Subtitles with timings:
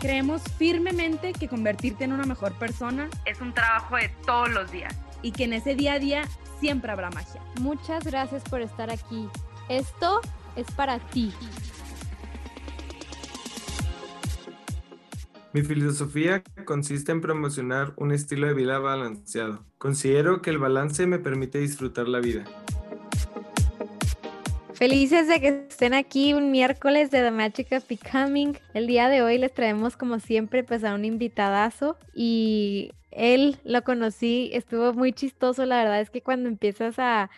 [0.00, 4.94] Creemos firmemente que convertirte en una mejor persona es un trabajo de todos los días
[5.22, 6.22] y que en ese día a día
[6.60, 7.42] siempre habrá magia.
[7.60, 9.28] Muchas gracias por estar aquí.
[9.68, 10.20] Esto
[10.54, 11.32] es para ti.
[15.52, 19.64] Mi filosofía consiste en promocionar un estilo de vida balanceado.
[19.78, 22.44] Considero que el balance me permite disfrutar la vida.
[24.78, 28.56] Felices de que estén aquí un miércoles de The Magic of Becoming.
[28.74, 33.82] El día de hoy les traemos como siempre pues a un invitadazo y él lo
[33.82, 37.28] conocí, estuvo muy chistoso, la verdad es que cuando empiezas a,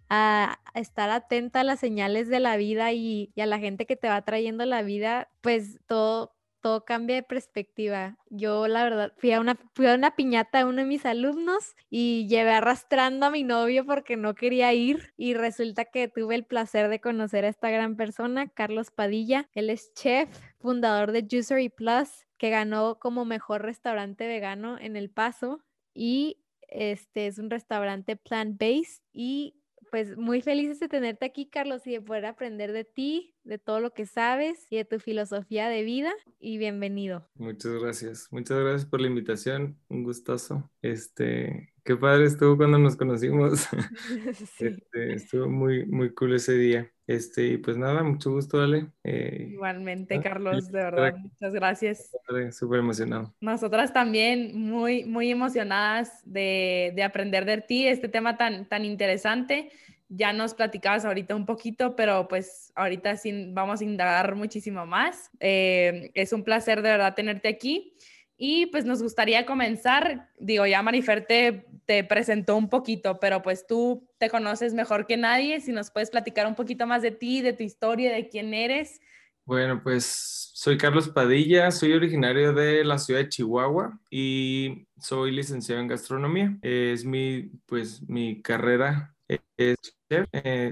[0.75, 4.09] estar atenta a las señales de la vida y, y a la gente que te
[4.09, 8.17] va trayendo la vida, pues todo todo cambia de perspectiva.
[8.29, 11.75] Yo, la verdad, fui a una, fui a una piñata de uno de mis alumnos
[11.91, 16.45] y llevé arrastrando a mi novio porque no quería ir y resulta que tuve el
[16.45, 19.49] placer de conocer a esta gran persona, Carlos Padilla.
[19.55, 25.11] Él es chef, fundador de Juicery Plus, que ganó como mejor restaurante vegano en El
[25.11, 25.61] Paso
[25.95, 26.39] y
[26.69, 29.60] este es un restaurante plant-based y
[29.91, 33.81] pues muy felices de tenerte aquí, Carlos, y de poder aprender de ti, de todo
[33.81, 36.13] lo que sabes y de tu filosofía de vida.
[36.39, 37.29] Y bienvenido.
[37.35, 38.29] Muchas gracias.
[38.31, 39.79] Muchas gracias por la invitación.
[39.89, 40.71] Un gustazo.
[40.83, 43.67] Este, qué padre estuvo cuando nos conocimos.
[44.61, 46.91] Este, estuvo muy, muy cool ese día.
[47.11, 48.87] Este, y pues nada, mucho gusto, Ale.
[49.03, 52.13] Eh, Igualmente, Carlos, de verdad, muchas gracias.
[52.53, 53.35] Súper emocionado.
[53.41, 59.73] Nosotras también muy, muy emocionadas de, de, aprender de ti, este tema tan, tan interesante.
[60.09, 65.33] Ya nos platicabas ahorita un poquito, pero pues ahorita sí vamos a indagar muchísimo más.
[65.41, 67.93] Eh, es un placer de verdad tenerte aquí.
[68.43, 71.67] Y pues nos gustaría comenzar, digo, ya Marifer te,
[72.05, 76.47] presentó un poquito, pero pues tú te conoces mejor que nadie, si nos puedes platicar
[76.47, 78.99] un poquito más de ti, de tu historia, de quién eres.
[79.45, 85.83] Bueno, pues soy Carlos Padilla, soy originario de la ciudad de Chihuahua y soy licenciado
[85.83, 86.57] en gastronomía.
[86.63, 89.15] Es mi, pues, mi carrera.
[89.59, 89.77] Eh,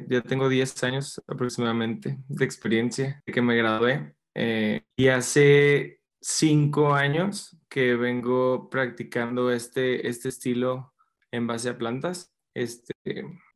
[0.08, 4.14] ya tengo 10 años aproximadamente de experiencia de que me gradué.
[4.34, 10.92] Eh, y hace cinco años que vengo practicando este, este estilo
[11.30, 12.94] en base a plantas, este,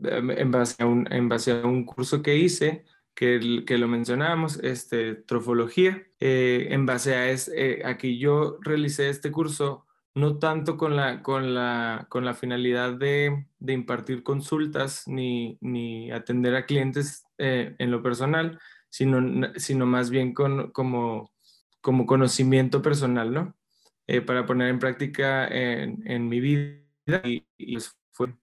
[0.01, 2.85] en, base a un, en base a un curso que hice,
[3.15, 8.59] que, que lo mencionábamos, este, trofología, eh, en base a, es, eh, a que yo
[8.61, 14.23] realicé este curso no tanto con la, con la, con la finalidad de, de impartir
[14.23, 20.71] consultas ni, ni, atender a clientes eh, en lo personal, sino, sino más bien con,
[20.73, 21.32] como
[21.83, 23.55] como conocimiento personal, ¿no?
[24.07, 28.35] Eh, para poner en práctica en, mi vida y, pues fue,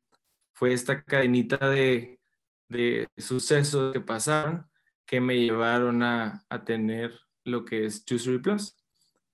[0.53, 2.19] fue esta cadenita de,
[2.67, 4.69] de, sucesos que pasaron
[5.05, 8.77] que me llevaron a, a tener lo que es Juicery Plus,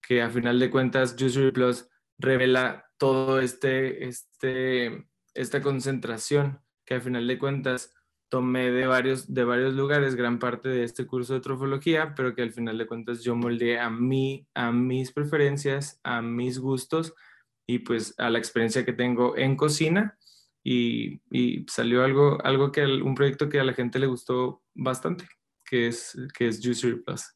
[0.02, 7.02] que a final de cuentas Juicery Plus revela todo este, este, esta concentración que a
[7.02, 7.94] final de cuentas
[8.30, 12.41] tomé de varios, de varios lugares gran parte de este curso de trofología, pero que
[12.41, 17.14] al final de cuentas yo moldeé a mí, a mis preferencias, a mis gustos
[17.68, 20.18] y pues a la experiencia que tengo en cocina
[20.64, 25.25] y, y salió algo, algo que, un proyecto que a la gente le gustó bastante,
[25.64, 27.35] que es, que es Juicery Plus.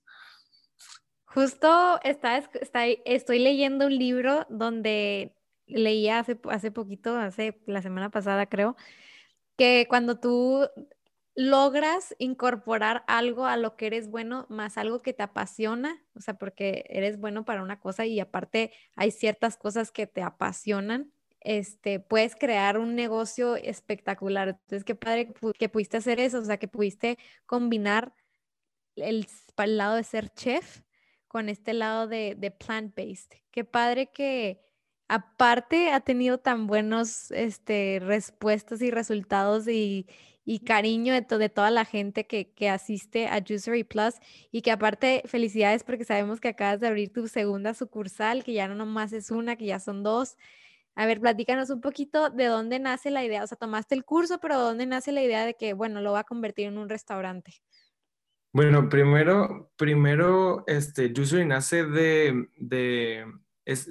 [1.25, 5.35] Justo está, está, estoy leyendo un libro donde
[5.67, 8.75] leía hace, hace poquito, hace la semana pasada creo,
[9.59, 10.65] que cuando tú
[11.35, 16.35] logras incorporar algo a lo que eres bueno, más algo que te apasiona, o sea,
[16.35, 21.11] porque eres bueno para una cosa y aparte hay ciertas cosas que te apasionan,
[21.41, 24.49] este, puedes crear un negocio espectacular.
[24.49, 28.13] Entonces, qué padre que pudiste hacer eso, o sea, que pudiste combinar
[28.95, 29.27] el,
[29.57, 30.83] lado de ser chef
[31.27, 33.33] con este lado de, de plant-based.
[33.51, 34.61] Qué padre que
[35.09, 40.07] aparte ha tenido tan buenos este, respuestas y resultados y,
[40.65, 44.15] cariño de, toda la gente que, asiste a Juicery Plus
[44.51, 48.67] y que aparte felicidades porque sabemos que acabas de abrir tu segunda sucursal, que ya
[48.67, 50.37] no nomás es una, que ya son dos.
[50.95, 54.39] A ver, platícanos un poquito de dónde nace la idea, o sea, tomaste el curso,
[54.39, 57.53] pero dónde nace la idea de que, bueno, lo va a convertir en un restaurante.
[58.51, 63.23] Bueno, primero, primero, este, Juicery nace de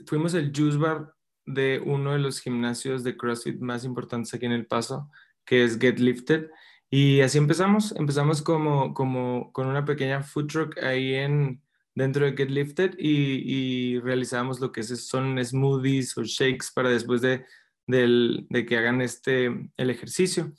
[0.06, 1.14] fuimos el Juice Bar
[1.46, 5.10] de uno de los gimnasios de CrossFit más importantes aquí en El Paso,
[5.44, 6.50] que es Get Lifted.
[6.90, 11.62] Y así empezamos, empezamos como, como con una pequeña food truck ahí en,
[11.94, 13.42] dentro de Get Lifted y,
[13.94, 17.44] y realizamos lo que es, son smoothies o shakes para después de,
[17.86, 20.52] de que hagan este, el ejercicio,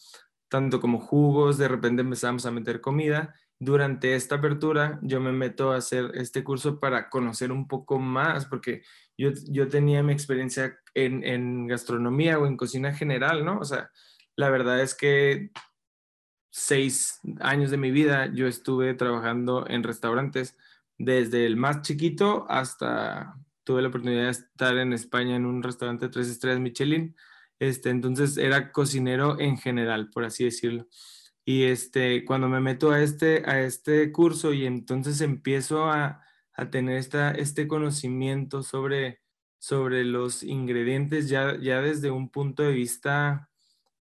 [0.50, 3.36] tanto como jugos, de repente empezamos a meter comida.
[3.60, 8.46] Durante esta apertura yo me meto a hacer este curso para conocer un poco más,
[8.46, 8.84] porque
[9.18, 13.60] yo, yo tenía mi experiencia en, en gastronomía o en cocina general, ¿no?
[13.60, 13.92] O sea,
[14.36, 15.52] la verdad es que
[16.52, 20.58] seis años de mi vida yo estuve trabajando en restaurantes,
[20.98, 26.10] desde el más chiquito hasta tuve la oportunidad de estar en España en un restaurante
[26.10, 27.16] tres estrellas Michelin.
[27.60, 30.88] Este, entonces era cocinero en general, por así decirlo.
[31.46, 36.70] Y este, cuando me meto a este, a este curso y entonces empiezo a, a
[36.70, 39.22] tener esta, este conocimiento sobre,
[39.58, 43.50] sobre los ingredientes ya, ya desde un punto de vista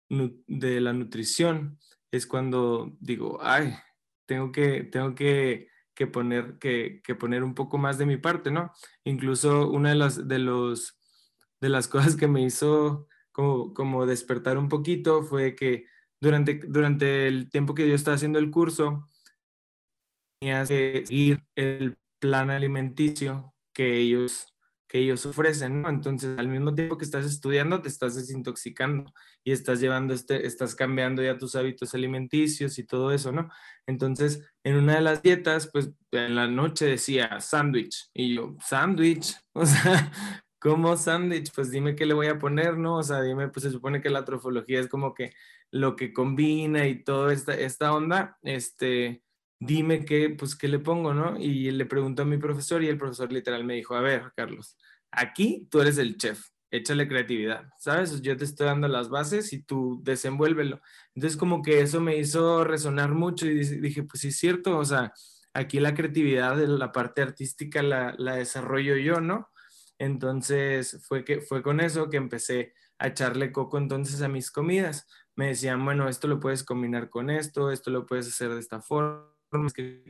[0.10, 1.80] de la nutrición,
[2.12, 3.76] es cuando digo, ay,
[4.26, 8.52] tengo que, tengo que, que poner, que, que, poner un poco más de mi parte,
[8.52, 8.72] ¿no?
[9.04, 10.98] Incluso una de las, de los,
[11.60, 15.86] de las cosas que me hizo como, como despertar un poquito fue que
[16.22, 19.10] durante, durante el tiempo que yo estaba haciendo el curso,
[20.40, 24.56] tenía que seguir el plan alimenticio que ellos
[24.88, 25.90] que ellos ofrecen, ¿no?
[25.90, 29.12] Entonces, al mismo tiempo que estás estudiando, te estás desintoxicando
[29.44, 33.50] y estás llevando, este, estás cambiando ya tus hábitos alimenticios y todo eso, ¿no?
[33.88, 39.36] Entonces, en una de las dietas, pues en la noche decía sándwich y yo, sándwich,
[39.54, 40.12] o sea,
[40.60, 41.52] ¿cómo sándwich?
[41.54, 42.98] Pues dime qué le voy a poner, ¿no?
[42.98, 45.34] O sea, dime, pues se supone que la trofología es como que
[45.76, 49.22] lo que combina y toda esta, esta onda, este,
[49.60, 51.38] dime qué, pues, qué le pongo, ¿no?
[51.38, 54.78] Y le preguntó a mi profesor y el profesor literal me dijo, a ver, Carlos,
[55.12, 58.22] aquí tú eres el chef, échale creatividad, ¿sabes?
[58.22, 60.80] Yo te estoy dando las bases y tú desenvuélvelo.
[61.14, 64.86] Entonces como que eso me hizo resonar mucho y dije, pues sí es cierto, o
[64.86, 65.12] sea,
[65.54, 69.50] aquí la creatividad la parte artística la, la desarrollo yo, ¿no?
[69.98, 75.06] Entonces fue, que, fue con eso que empecé a echarle coco entonces a mis comidas.
[75.36, 78.82] Me decían, bueno, esto lo puedes combinar con esto, esto lo puedes hacer de esta
[78.82, 79.32] forma
[79.74, 80.04] que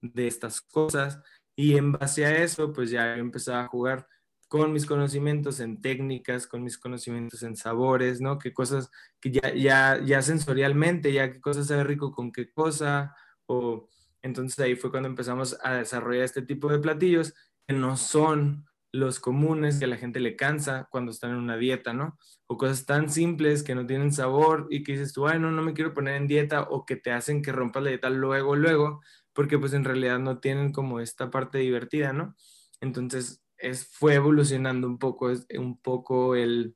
[0.00, 1.20] de estas cosas
[1.56, 4.06] y en base a eso pues ya empezaba a jugar
[4.48, 8.38] con mis conocimientos en técnicas, con mis conocimientos en sabores, ¿no?
[8.38, 13.16] Qué cosas que ya, ya, ya sensorialmente, ya qué cosas sabe rico con qué cosa,
[13.46, 13.88] o
[14.22, 17.34] entonces ahí fue cuando empezamos a desarrollar este tipo de platillos
[17.66, 21.56] que no son los comunes que a la gente le cansa cuando están en una
[21.56, 22.18] dieta, ¿no?
[22.46, 25.62] O cosas tan simples que no tienen sabor y que dices tú, ay, no, no
[25.62, 29.00] me quiero poner en dieta o que te hacen que rompas la dieta luego, luego,
[29.32, 32.34] porque pues en realidad no tienen como esta parte divertida, ¿no?
[32.80, 36.74] Entonces es, fue evolucionando un poco, un poco el,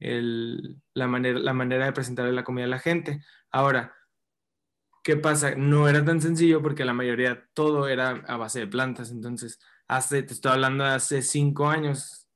[0.00, 3.22] el, la, manera, la manera de presentarle la comida a la gente.
[3.50, 3.94] Ahora,
[5.02, 5.54] ¿qué pasa?
[5.54, 9.58] No era tan sencillo porque la mayoría todo era a base de plantas, entonces
[9.88, 12.28] hace, te estoy hablando de hace cinco años,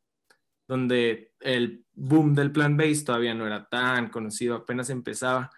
[0.66, 5.50] donde el boom del plant-based todavía no era tan conocido, apenas empezaba.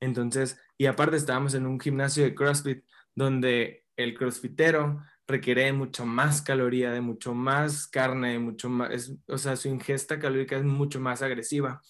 [0.00, 2.84] Entonces, y aparte estábamos en un gimnasio de CrossFit
[3.14, 9.38] donde el crossfitero requiere mucho más caloría, de mucho más carne, de mucho más, o
[9.38, 11.82] sea, su ingesta calórica es mucho más agresiva.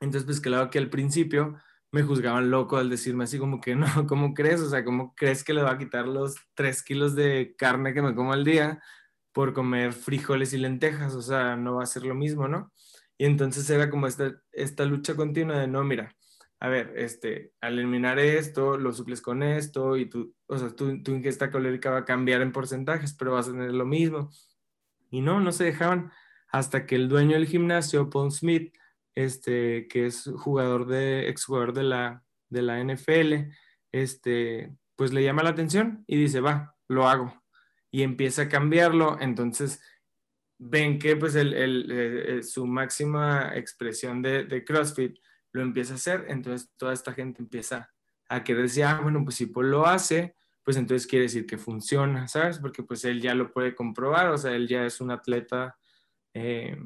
[0.00, 1.58] Entonces, pues claro que al principio
[1.92, 4.60] me juzgaban loco al decirme así como que no, ¿cómo crees?
[4.60, 8.02] O sea, ¿cómo crees que le va a quitar los tres kilos de carne que
[8.02, 8.82] me como al día
[9.32, 11.14] por comer frijoles y lentejas?
[11.14, 12.72] O sea, no va a ser lo mismo, ¿no?
[13.18, 16.16] Y entonces era como esta, esta lucha continua de, no, mira,
[16.58, 21.02] a ver, este, al eliminar esto, lo suples con esto y tú, o sea, tu,
[21.02, 24.30] tu ingesta calórica va a cambiar en porcentajes, pero vas a tener lo mismo.
[25.10, 26.12] Y no, no se dejaban
[26.50, 28.74] hasta que el dueño del gimnasio, Paul Smith,
[29.14, 33.52] este, que es jugador de, exjugador de la, de la NFL,
[33.92, 37.42] este, pues le llama la atención y dice, va, lo hago.
[37.90, 39.82] Y empieza a cambiarlo, entonces
[40.58, 45.18] ven que pues el, el, eh, eh, su máxima expresión de, de, CrossFit
[45.52, 47.90] lo empieza a hacer, entonces toda esta gente empieza
[48.28, 51.58] a querer decir, ah, bueno, pues si Paul lo hace, pues entonces quiere decir que
[51.58, 52.58] funciona, ¿sabes?
[52.58, 55.76] Porque pues él ya lo puede comprobar, o sea, él ya es un atleta
[56.34, 56.76] eh,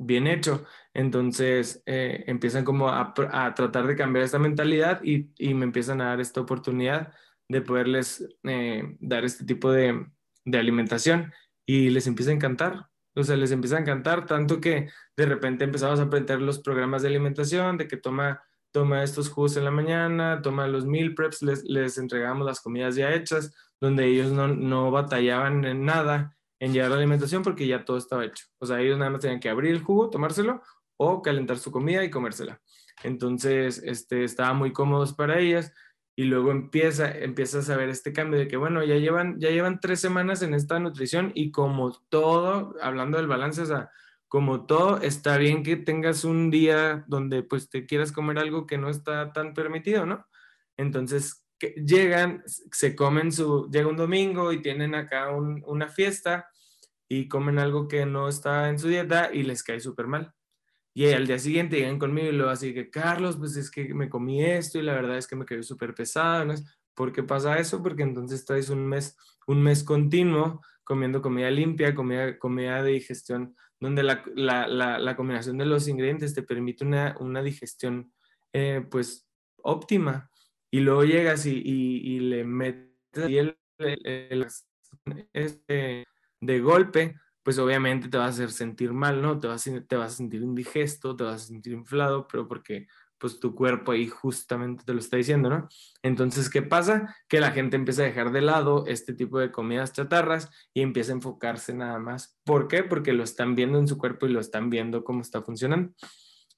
[0.00, 0.64] bien hecho.
[0.94, 3.14] Entonces eh, empiezan como a,
[3.54, 7.12] tratar de cambiar esta mentalidad y, me empiezan a dar esta oportunidad
[7.48, 10.06] de poderles eh, dar este tipo de,
[10.52, 11.32] alimentación
[11.64, 12.88] y les empieza a encantar.
[13.14, 17.02] O sea, les empieza a encantar tanto que de repente empezamos a aprender los programas
[17.02, 18.42] de alimentación, de que toma,
[18.72, 23.12] toma estos jugos en la mañana, toma los meal preps, les, entregamos las comidas ya
[23.12, 27.96] hechas, donde ellos no, no batallaban en nada en llevar la alimentación porque ya todo
[27.96, 28.44] estaba hecho.
[28.58, 30.62] O sea, ellos nada más tenían que abrir el jugo, tomárselo
[30.96, 32.60] o calentar su comida y comérsela.
[33.02, 35.72] Entonces, este, estaba muy cómodos para ellas
[36.14, 39.80] y luego empieza, empiezas a ver este cambio de que, bueno, ya llevan, ya llevan
[39.80, 43.90] tres semanas en esta nutrición y como todo, hablando del balance, o sea,
[44.28, 48.78] como todo, está bien que tengas un día donde pues te quieras comer algo que
[48.78, 50.26] no está tan permitido, ¿no?
[50.76, 56.48] Entonces, que llegan, se comen su, llega un domingo y tienen acá una fiesta
[57.06, 60.32] y comen algo que no está en su dieta y les cae súper mal.
[60.94, 64.08] Y al día siguiente llegan conmigo y luego así que, Carlos, pues es que me
[64.08, 66.46] comí esto y la verdad es que me quedó súper pesado.
[66.46, 66.54] ¿no?
[66.94, 67.82] ¿Por qué pasa eso?
[67.82, 73.54] Porque entonces traes un mes, un mes continuo comiendo comida limpia, comida, comida de digestión,
[73.78, 78.12] donde la, la, la, combinación de los ingredientes te permite una, una digestión
[78.52, 79.28] eh, pues
[79.62, 80.30] óptima
[80.70, 82.84] y luego llegas y, y, le metes
[83.14, 83.56] el,
[85.32, 86.06] este,
[86.40, 89.38] de golpe, pues obviamente te va a hacer sentir mal, ¿no?
[89.38, 92.86] Te vas, a, te vas a sentir indigesto, te vas a sentir inflado, pero porque
[93.20, 95.68] pues tu cuerpo ahí justamente te lo está diciendo, ¿no?
[96.02, 97.14] Entonces, ¿qué pasa?
[97.28, 101.12] Que la gente empieza a dejar de lado este tipo de comidas chatarras y empieza
[101.12, 102.38] a enfocarse nada más.
[102.44, 102.82] ¿Por qué?
[102.82, 105.92] Porque lo están viendo en su cuerpo y lo están viendo cómo está funcionando.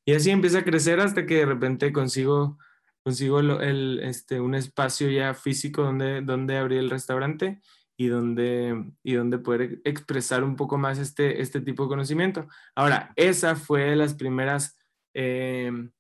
[0.05, 2.59] Y así empieza a crecer hasta que de repente consigo
[3.03, 7.61] consigo el, este, un espacio ya físico donde, donde abrir el restaurante
[7.97, 12.49] y donde, y donde poder expresar un poco más este, este tipo de conocimiento.
[12.75, 14.79] Ahora, esa fue de las primeras
[15.15, 15.93] em,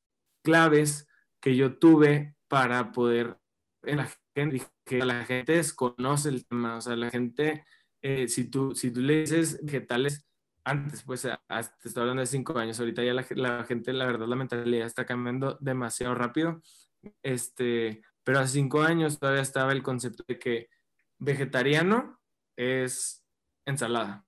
[0.44, 1.08] claves
[1.40, 3.38] que yo tuve para poder,
[3.82, 7.64] en la gente, que la gente desconoce el tema, o sea, la gente,
[8.00, 10.26] eh, si, tú, si tú le dices vegetales,
[10.64, 14.28] antes, pues, te estoy hablando de cinco años, ahorita ya la, la, gente, la verdad,
[14.28, 16.62] la mentalidad está cambiando demasiado rápido
[17.22, 20.68] este, pero hace cinco años todavía estaba el concepto de que
[21.18, 22.20] vegetariano
[22.56, 23.24] es
[23.64, 24.26] ensalada.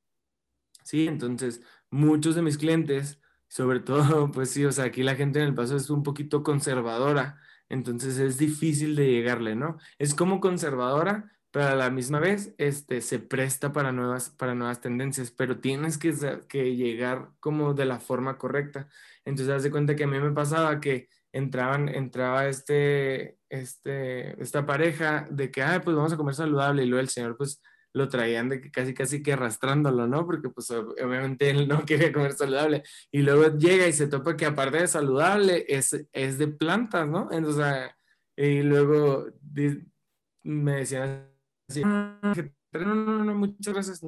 [0.82, 5.40] Sí, entonces muchos de mis clientes, sobre todo, pues sí, o sea, aquí la gente
[5.40, 9.78] en el paso es un poquito conservadora, entonces es difícil de llegarle, ¿no?
[9.98, 14.80] Es como conservadora, pero a la misma vez este, se presta para nuevas, para nuevas
[14.80, 16.12] tendencias, pero tienes que,
[16.48, 18.88] que llegar como de la forma correcta.
[19.24, 24.64] Entonces, haz de cuenta que a mí me pasaba que entraban, entraba este, este, esta
[24.64, 27.60] pareja de que, ah, pues vamos a comer saludable y luego el señor pues
[27.92, 30.26] lo traían de que casi casi que arrastrándolo, ¿no?
[30.26, 34.46] Porque pues obviamente él no quería comer saludable y luego llega y se topa que
[34.46, 37.28] aparte de saludable es, es de plantas, ¿no?
[37.32, 37.90] Entonces,
[38.36, 39.26] y luego
[40.44, 41.28] me decían
[41.68, 42.20] así, no,
[42.72, 44.00] no, no, muchas gracias,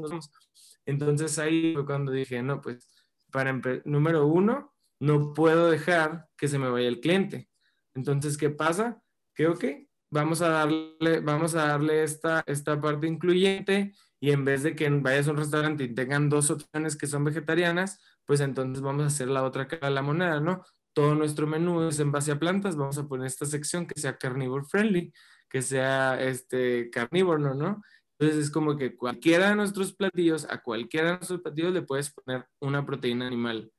[0.84, 6.58] Entonces ahí fue cuando dije, no, pues para número uno, no puedo dejar que se
[6.58, 7.48] me vaya el cliente.
[7.94, 9.00] Entonces, ¿qué pasa?
[9.34, 9.64] Que, ok,
[10.10, 14.88] vamos a darle, vamos a darle esta, esta parte incluyente y en vez de que
[14.88, 19.06] vayas a un restaurante y tengan dos opciones que son vegetarianas, pues entonces vamos a
[19.06, 20.64] hacer la otra cara de la moneda, ¿no?
[20.94, 24.16] Todo nuestro menú es en base a plantas, vamos a poner esta sección que sea
[24.16, 25.12] carnívoro friendly,
[25.48, 27.82] que sea este carnívoro, ¿no?
[28.18, 32.10] Entonces es como que cualquiera de nuestros platillos, a cualquiera de nuestros platillos le puedes
[32.12, 33.70] poner una proteína animal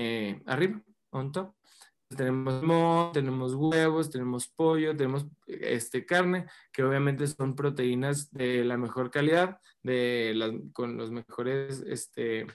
[0.00, 1.54] eh, arriba, on top.
[2.08, 9.10] Tenemos tenemos huevos, tenemos pollo, tenemos este, carne, que obviamente son proteínas de la mejor
[9.10, 12.46] calidad, de con los mejores este,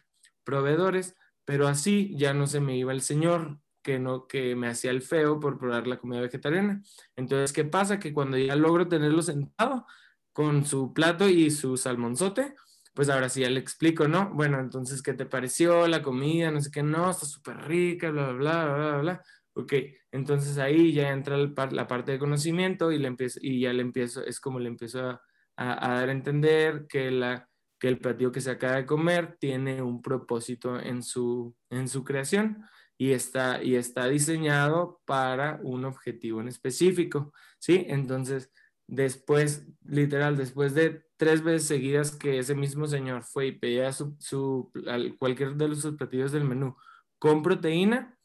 [0.43, 4.91] proveedores, pero así ya no se me iba el señor que, no, que me hacía
[4.91, 6.81] el feo por probar la comida vegetariana.
[7.15, 7.99] Entonces, ¿qué pasa?
[7.99, 9.85] Que cuando ya logro tenerlo sentado
[10.33, 12.55] con su plato y su salmonzote,
[12.95, 14.31] pues ahora sí ya le explico, ¿no?
[14.33, 16.49] Bueno, entonces, ¿qué te pareció la comida?
[16.49, 19.23] No sé qué, no, está súper rica, bla, bla, bla, bla, bla.
[19.53, 19.73] Ok,
[20.11, 24.25] entonces ahí ya entra la parte de conocimiento y, le empiezo, y ya le empiezo,
[24.25, 25.21] es como le empiezo a,
[25.57, 27.49] dar a entender que, la,
[27.79, 32.03] que el platillo que se acaba de comer tiene un propósito en su, en su
[32.03, 32.65] creación
[32.97, 37.85] y está, y está diseñado para un objetivo en específico, ¿sí?
[37.89, 38.51] Entonces,
[38.87, 44.15] después, literal, después de tres veces seguidas que ese mismo señor fue y pedía su,
[44.19, 44.71] su
[45.19, 46.75] cualquier de los platillos del menú
[47.19, 48.17] con proteína,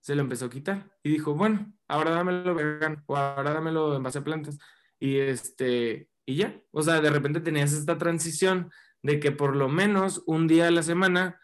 [0.00, 4.02] se lo empezó a quitar y dijo, bueno, ahora dámelo vegan o ahora dámelo en
[4.02, 4.58] base a plantas.
[4.98, 8.70] Y este, y ya, o sea, de repente tenías esta transición
[9.02, 11.40] de que por lo menos un día a la semana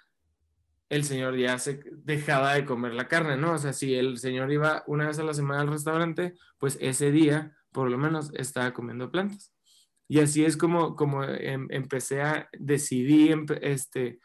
[0.88, 3.52] el señor ya se dejaba de comer la carne, ¿no?
[3.52, 7.10] O sea, si el señor iba una vez a la semana al restaurante, pues ese
[7.10, 9.55] día por lo menos estaba comiendo plantas.
[10.08, 14.20] Y así es como, como em, empecé a decidir este,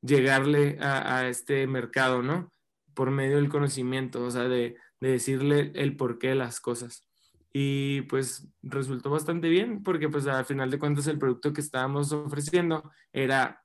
[0.00, 2.52] llegarle a, este mercado, ¿no?
[2.94, 7.06] Por medio del conocimiento, o sea, de, de decirle el porqué de las cosas.
[7.52, 12.12] Y pues resultó bastante bien porque pues al final de cuentas el producto que estábamos
[12.12, 13.64] ofreciendo era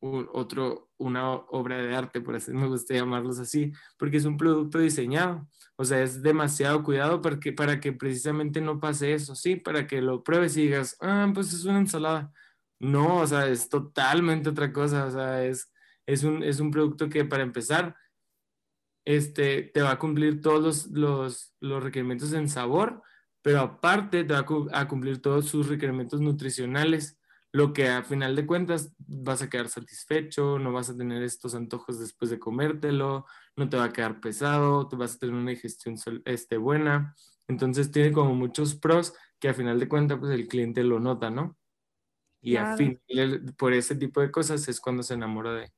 [0.00, 4.78] otro, una obra de arte, por así me gusta llamarlos así, porque es un producto
[4.78, 5.48] diseñado.
[5.80, 9.54] O sea, es demasiado cuidado para que, para que precisamente no pase eso, ¿sí?
[9.54, 12.32] Para que lo pruebes y digas, ah, pues es una ensalada.
[12.80, 15.06] No, o sea, es totalmente otra cosa.
[15.06, 15.72] O sea, es,
[16.04, 17.96] es, un, es un producto que para empezar,
[19.04, 23.02] este, te va a cumplir todos los, los, requerimientos en sabor,
[23.40, 27.18] pero aparte te va a cumplir todos sus requerimientos nutricionales
[27.52, 31.54] lo que a final de cuentas vas a quedar satisfecho, no vas a tener estos
[31.54, 33.26] antojos después de comértelo,
[33.58, 37.14] no te va a quedar pesado, te vas a tener una digestión este, buena.
[37.48, 41.30] Entonces tiene como muchos pros que a final de cuentas pues el cliente lo nota,
[41.30, 41.56] ¿no?
[42.40, 43.00] Y a fin,
[43.56, 45.72] por ese tipo de cosas es cuando se enamora de,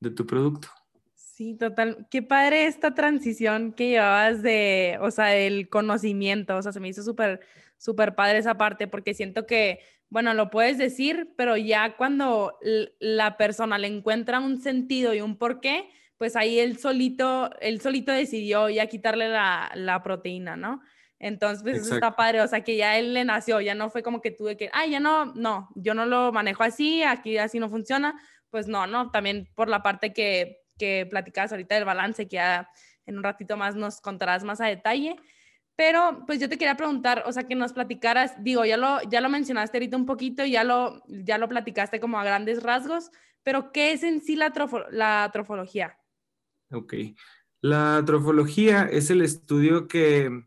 [0.00, 0.68] de tu producto.
[1.14, 2.06] Sí, total.
[2.10, 6.56] Qué padre esta transición que llevabas de, o sea, del conocimiento.
[6.56, 7.40] O sea, se me hizo súper,
[7.76, 12.58] súper padre esa parte porque siento que bueno, lo puedes decir, pero ya cuando
[13.00, 18.12] la persona le encuentra un sentido y un porqué, pues ahí él solito, él solito
[18.12, 20.80] decidió ya quitarle la, proteína, ¿no?
[21.18, 24.02] Entonces, pues eso está padre, o sea, que ya él le nació, ya no fue
[24.02, 27.58] como que tuve que, ay, ya no, no, yo no lo manejo así, aquí así
[27.58, 28.20] no funciona,
[28.50, 32.70] pues no, no, también por la parte que, que platicabas ahorita del balance, que ya
[33.06, 35.16] en un ratito más nos contarás más a detalle,
[35.76, 39.20] pero pues yo te quería preguntar, o sea, que nos platicaras, digo, ya lo, ya
[39.20, 43.10] lo mencionaste ahorita un poquito, ya lo, ya lo platicaste como a grandes rasgos,
[43.42, 44.52] pero ¿qué es en sí la,
[44.90, 45.98] la trofología?
[46.70, 46.94] Ok,
[47.60, 50.44] la trofología es el estudio que,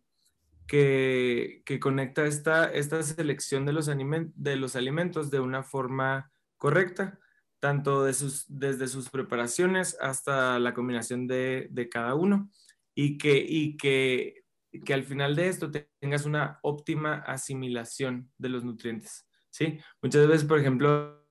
[0.67, 7.19] que, que conecta esta, esta selección de los, de los alimentos de una forma correcta,
[7.59, 12.49] tanto de sus, desde sus preparaciones hasta la combinación de, de cada uno,
[12.95, 14.39] y que, y que
[14.85, 19.79] que al final de esto tengas una óptima asimilación de los nutrientes, ¿sí?
[20.01, 21.27] Muchas veces, por ejemplo,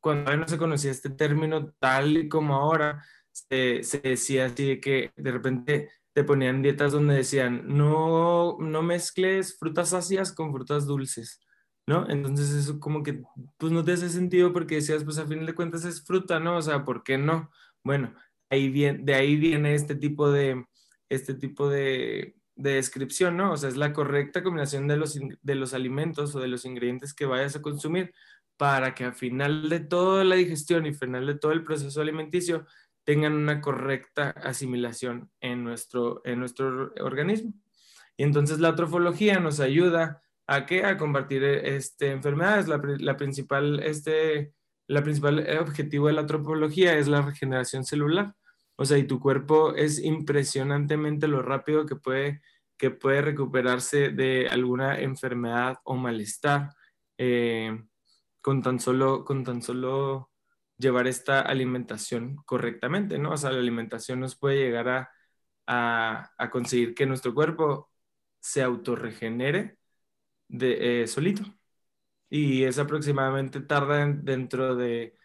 [0.00, 3.04] cuando no se conocía este término tal y como ahora,
[3.48, 9.58] se, decía así de que de repente te ponían dietas donde decían, no, no mezcles
[9.58, 11.40] frutas ácidas con frutas dulces,
[11.86, 12.08] ¿no?
[12.08, 13.22] Entonces eso como que,
[13.58, 16.56] pues no te hace sentido porque decías, pues a fin de cuentas es fruta, ¿no?
[16.56, 17.50] O sea, ¿por qué no?
[17.84, 18.14] Bueno,
[18.48, 20.64] ahí viene, de ahí viene este tipo de,
[21.10, 23.52] este tipo de, descripción, ¿no?
[23.52, 27.12] O sea, es la correcta combinación de los, de los alimentos o de los ingredientes
[27.12, 28.14] que vayas a consumir
[28.56, 32.00] para que al final de toda la digestión y al final de todo el proceso
[32.00, 32.66] alimenticio
[33.06, 37.54] tengan una correcta asimilación en nuestro, en nuestro organismo.
[38.16, 40.84] Y entonces la trofología nos ayuda a qué?
[40.84, 42.66] A combatir este, enfermedades.
[42.66, 44.52] La, la, principal, este,
[44.88, 48.34] la principal objetivo de la trofología es la regeneración celular.
[48.74, 52.42] O sea, y tu cuerpo es impresionantemente lo rápido que puede,
[52.76, 56.70] que puede recuperarse de alguna enfermedad o malestar
[57.18, 57.84] eh,
[58.40, 60.32] con, tan solo, con tan solo
[60.78, 63.32] llevar esta alimentación correctamente, ¿no?
[63.32, 65.10] O sea, la alimentación nos puede llegar a,
[65.66, 67.90] a, conseguir que nuestro cuerpo
[68.40, 69.78] se autorregenere
[70.48, 71.42] de, eh, solito.
[72.28, 75.16] Y es aproximadamente tarda dentro de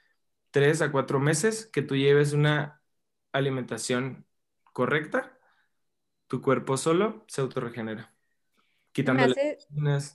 [0.51, 2.81] tres a cuatro meses que tú lleves una
[3.31, 4.25] alimentación
[4.73, 5.37] correcta,
[6.27, 8.13] tu cuerpo solo se autorregenera.
[8.91, 9.57] Quitándole.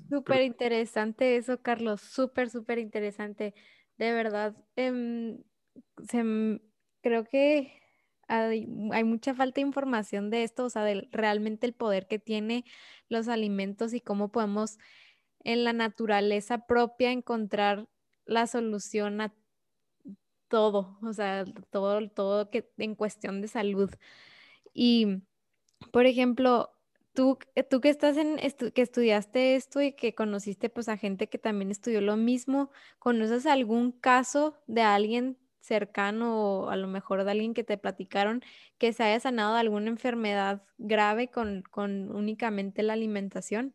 [0.08, 2.00] Súper interesante eso, Carlos.
[2.00, 3.54] Súper, súper interesante.
[3.98, 5.38] De verdad, em,
[7.02, 7.80] creo que
[8.28, 12.64] hay, mucha falta de información de esto, o sea, de realmente el poder que tiene
[13.08, 14.78] los alimentos y cómo podemos
[15.44, 17.88] en la naturaleza propia encontrar
[18.24, 19.34] la solución a
[20.48, 23.90] todo, o sea, todo, todo que en cuestión de salud.
[24.74, 25.22] Y,
[25.92, 26.75] por ejemplo,
[27.16, 28.38] tú, eh, tú que estás en,
[28.74, 33.46] que estudiaste esto y que conociste pues a gente que también estudió lo mismo, ¿conoces
[33.46, 38.42] algún caso de alguien cercano o a lo mejor de alguien que te platicaron
[38.78, 43.74] que se haya sanado de alguna enfermedad grave con, con únicamente la alimentación?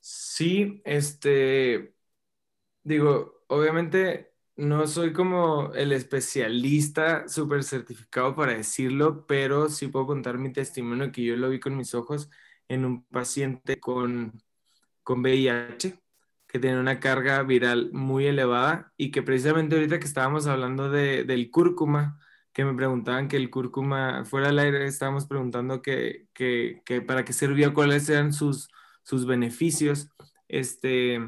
[0.00, 1.94] Sí, este,
[2.84, 10.38] digo, obviamente no soy como el especialista súper certificado para decirlo, pero sí puedo contar
[10.38, 12.30] mi testimonio que yo lo vi con mis ojos
[12.68, 14.40] en un paciente con,
[15.02, 15.98] con VIH
[16.48, 21.24] que tiene una carga viral muy elevada y que precisamente ahorita que estábamos hablando de,
[21.24, 22.18] del cúrcuma,
[22.52, 27.24] que me preguntaban que el cúrcuma fuera del aire, estábamos preguntando que, que, que para
[27.24, 28.68] qué servía, cuáles eran sus,
[29.02, 30.08] sus beneficios.
[30.48, 31.20] Este,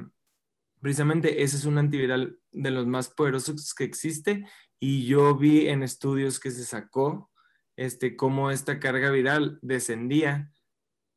[0.81, 4.47] precisamente ese es un antiviral de los más poderosos que existe
[4.79, 7.31] y yo vi en estudios que se sacó
[7.77, 10.51] este, cómo esta carga viral descendía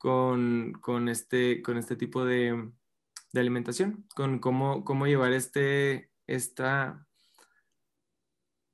[0.03, 2.69] con, con, este, con este tipo de,
[3.31, 7.07] de alimentación, con cómo, cómo llevar este, esta,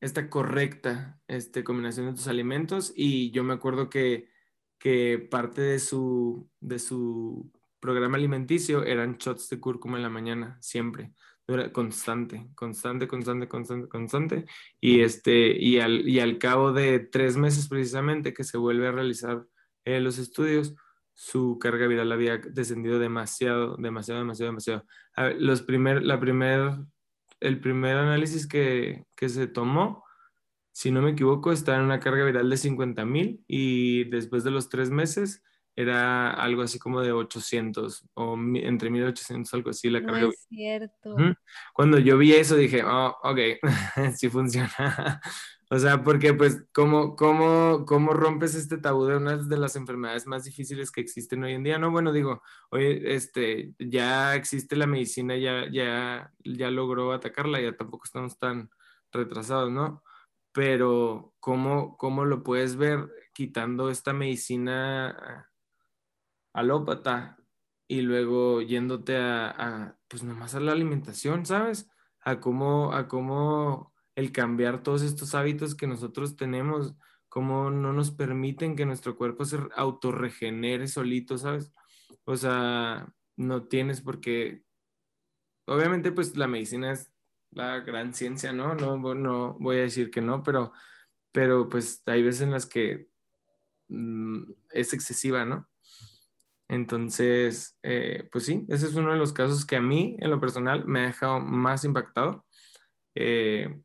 [0.02, 2.94] esta correcta este, combinación de tus alimentos.
[2.96, 4.32] Y yo me acuerdo que,
[4.80, 10.58] que parte de su, de su programa alimenticio eran shots de cúrcuma en la mañana,
[10.62, 11.14] siempre,
[11.72, 14.46] constante, constante, constante, constante, constante.
[14.82, 18.94] Y, este, y, al, y al cabo de tres meses precisamente que se vuelve a
[18.94, 19.46] realizar
[19.86, 20.74] eh, los estudios,
[21.20, 24.86] su carga viral había descendido demasiado, demasiado, demasiado, demasiado.
[25.38, 26.78] los primer, la primer,
[27.42, 30.06] el primer análisis que, que se tomó,
[30.72, 34.52] si no me equivoco, estaba en una carga viral de 50 mil y después de
[34.52, 35.44] los tres meses
[35.76, 40.22] era algo así como de 800 o entre 1800, algo así la carga.
[40.22, 41.18] No es cierto.
[41.74, 43.40] Cuando yo vi eso dije, oh, ok,
[44.16, 45.20] sí funciona.
[45.72, 50.26] O sea, porque pues, ¿cómo, cómo, ¿cómo rompes este tabú de una de las enfermedades
[50.26, 51.78] más difíciles que existen hoy en día?
[51.78, 57.76] No, bueno, digo, hoy este, ya existe la medicina, ya, ya, ya logró atacarla, ya
[57.78, 58.70] tampoco estamos tan
[59.12, 60.04] retrasados, ¿no?
[60.52, 65.48] Pero, ¿cómo, cómo lo puedes ver quitando esta medicina
[66.54, 67.38] alópata
[67.88, 71.90] y luego yéndote a, pues nomás a la alimentación, ¿sabes?
[72.22, 73.89] A cómo, a cómo
[74.20, 76.94] el cambiar todos estos hábitos que nosotros tenemos,
[77.30, 81.72] cómo no nos permiten que nuestro cuerpo se autorregenere solito, ¿sabes?
[82.26, 84.64] O sea, no tienes porque,
[85.66, 87.12] obviamente, pues la medicina es
[87.52, 88.76] la gran ciencia, ¿no?
[88.76, 90.74] No, no voy a decir que no, pero,
[91.32, 93.08] pero pues hay veces en las que
[93.88, 95.70] mm, es excesiva, ¿no?
[96.68, 100.42] Entonces, eh, pues sí, ese es uno de los casos que a mí, en lo
[100.42, 102.46] personal, me ha dejado más impactado.
[103.16, 103.82] Eh,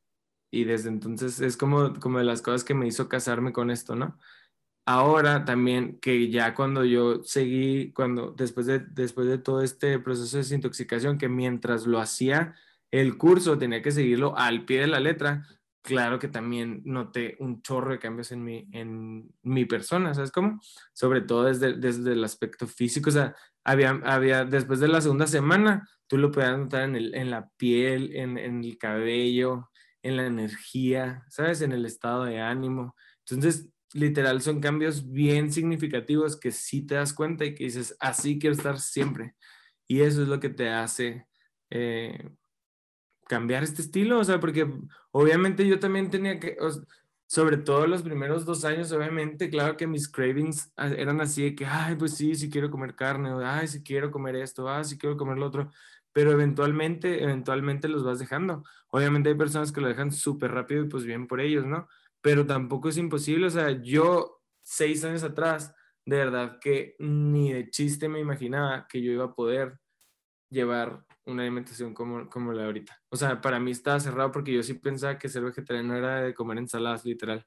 [0.55, 3.95] y desde entonces es como, como de las cosas que me hizo casarme con esto,
[3.97, 4.19] ¿no?
[4.87, 10.37] Ahora también que ya cuando yo seguí, cuando después de, después de todo este proceso
[10.37, 12.55] de desintoxicación, que mientras lo hacía
[12.91, 15.47] el curso tenía que seguirlo al pie de la letra,
[15.83, 20.61] claro que también noté un chorro de cambios en mi, en mi persona, ¿sabes cómo?
[20.93, 25.27] Sobre todo desde, desde el aspecto físico, o sea, había, había, después de la segunda
[25.27, 29.71] semana, tú lo podías notar en, el, en la piel, en, en, el cabello,
[30.05, 31.61] en la energía, ¿sabes?
[31.63, 32.95] En el estado de ánimo.
[33.29, 38.39] Entonces, literal, son cambios bien significativos que sí te das cuenta y que dices, así
[38.39, 39.35] quiero estar siempre.
[39.89, 41.27] Y eso es lo que te hace...
[41.71, 42.31] Eh,
[43.27, 44.71] cambiar este estilo, o sea, porque
[45.11, 46.57] obviamente yo también tenía que,
[47.27, 51.55] sobre todo los primeros dos años, obviamente, claro que mis cravings ah, eran así de
[51.55, 54.85] que, ay, pues sí, sí quiero comer carne, o ay, sí quiero comer esto, ay,
[54.85, 55.71] sí quiero comer lo otro,
[56.13, 58.63] pero eventualmente, eventualmente los vas dejando.
[58.95, 61.89] Obviamente hay personas que lo dejan súper rápido y pues bien por ellos, ¿no?
[62.21, 65.75] Pero tampoco es imposible, o sea, yo seis años atrás,
[66.07, 69.81] de verdad que ni de chiste me imaginaba que yo iba a poder
[70.49, 73.03] llevar una alimentación como, como la de ahorita.
[73.09, 76.33] O sea, para mí estaba cerrado porque yo sí pensaba que ser vegetariano era de
[76.33, 77.45] comer ensaladas, literal.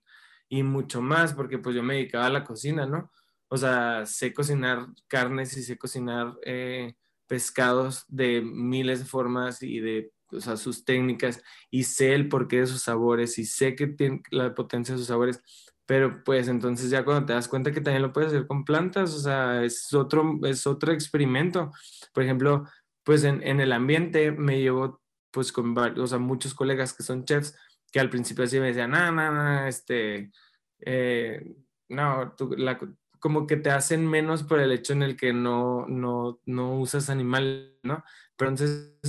[0.49, 3.10] Y mucho más porque pues yo me dedicaba a la cocina, ¿no?
[3.47, 9.79] O sea, sé cocinar carnes y sé cocinar eh, pescados de miles de formas y
[9.79, 13.88] de, o sea, sus técnicas y sé el porqué de sus sabores y sé que
[13.88, 15.42] tiene la potencia de sus sabores.
[15.86, 19.13] Pero pues entonces ya cuando te das cuenta que también lo puedes hacer con plantas,
[19.13, 21.72] o sea, es otro, es otro experimento.
[22.13, 22.66] Por ejemplo,
[23.04, 27.04] pues en, en el ambiente me llevo pues con varios, o sea, muchos colegas que
[27.04, 27.56] son chefs
[27.92, 30.32] que al principio así me decían, no, no, no, este,
[30.80, 31.56] eh,
[31.90, 32.36] no,
[33.20, 37.10] como que te hacen menos por el hecho en el que no, no, no usas
[37.10, 38.04] animal, ¿no?
[38.39, 39.00] Entonces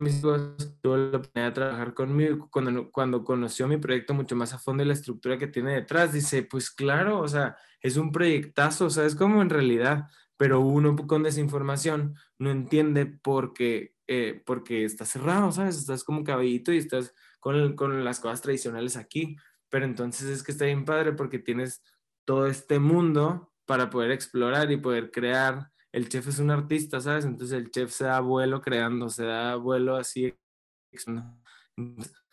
[0.00, 4.52] mis hijos tuvo la oportunidad de trabajar conmigo cuando, cuando conoció mi proyecto mucho más
[4.52, 8.10] a fondo y la estructura que tiene detrás, dice, pues claro, o sea, es un
[8.10, 14.42] proyectazo, o sea, es como en realidad, pero uno con desinformación no entiende porque, eh,
[14.44, 15.78] porque está cerrado, ¿sabes?
[15.78, 19.36] Estás como cabellito y estás con, con las cosas tradicionales aquí,
[19.68, 21.82] pero entonces es que está bien padre porque tienes
[22.24, 25.70] todo este mundo para poder explorar y poder crear.
[25.92, 27.24] El chef es un artista, ¿sabes?
[27.24, 30.34] Entonces el chef se da vuelo creando, se da vuelo así.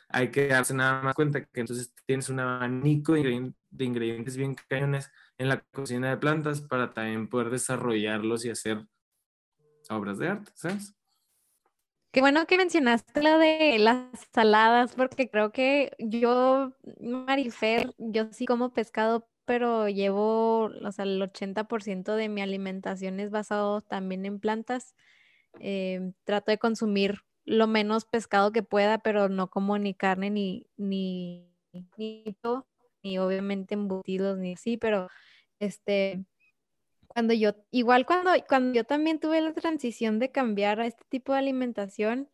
[0.09, 5.11] hay que darse nada más cuenta que entonces tienes un abanico de ingredientes bien cañones
[5.37, 8.85] en la cocina de plantas para también poder desarrollarlos y hacer
[9.89, 10.95] obras de arte, ¿sabes?
[12.11, 18.47] Qué bueno que mencionaste lo de las saladas, porque creo que yo, Marifer, yo sí
[18.47, 24.93] como pescado, pero llevo, o el 80% de mi alimentación es basado también en plantas.
[25.59, 30.67] Em, trato de consumir lo menos pescado que pueda, pero no como ni carne ni,
[30.77, 31.49] ni,
[31.97, 32.23] ni,
[33.01, 35.07] ni obviamente embutidos ni así, pero
[35.57, 36.23] este,
[37.07, 41.33] cuando yo, igual cuando, cuando yo también tuve la transición de cambiar a este tipo
[41.33, 42.29] de alimentación,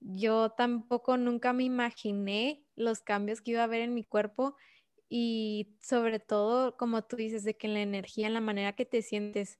[0.00, 4.56] yo tampoco nunca me imaginé los cambios que iba a haber en mi cuerpo
[5.10, 8.86] y sobre todo, como tú dices, de que en la energía, en la manera que
[8.86, 9.58] te sientes.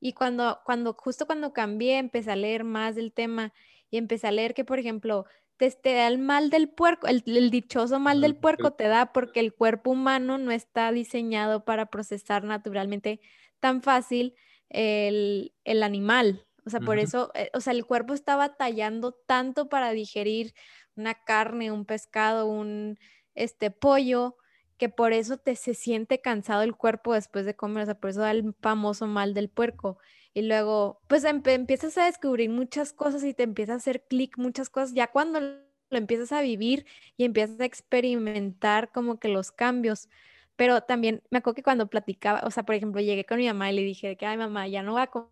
[0.00, 3.52] Y cuando, cuando, justo cuando cambié, empecé a leer más del tema
[3.90, 7.98] y empecé a leer que, por ejemplo, te, da el mal del puerco, el, dichoso
[7.98, 13.20] mal del puerco te da porque el cuerpo humano no está diseñado para procesar naturalmente
[13.60, 14.34] tan fácil
[14.70, 16.46] el, animal.
[16.64, 20.54] O sea, por eso, eh, o sea, el cuerpo está batallando tanto para digerir
[20.94, 22.98] una carne, un pescado, un
[23.34, 24.36] este pollo,
[24.82, 28.10] que por eso te se siente cansado el cuerpo después de comer, o sea, por
[28.10, 29.96] eso da el famoso mal del puerco.
[30.34, 34.70] Y luego, pues empiezas a descubrir muchas cosas y te empieza a hacer clic muchas
[34.70, 35.62] cosas, ya cuando lo
[35.96, 36.84] empiezas a vivir
[37.16, 40.08] y empiezas a experimentar como que los cambios.
[40.56, 43.70] Pero también me acuerdo que cuando platicaba, o sea, por ejemplo, llegué con mi mamá
[43.70, 45.30] y le dije que, ay, mamá, ya no voy a comer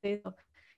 [0.00, 0.34] esto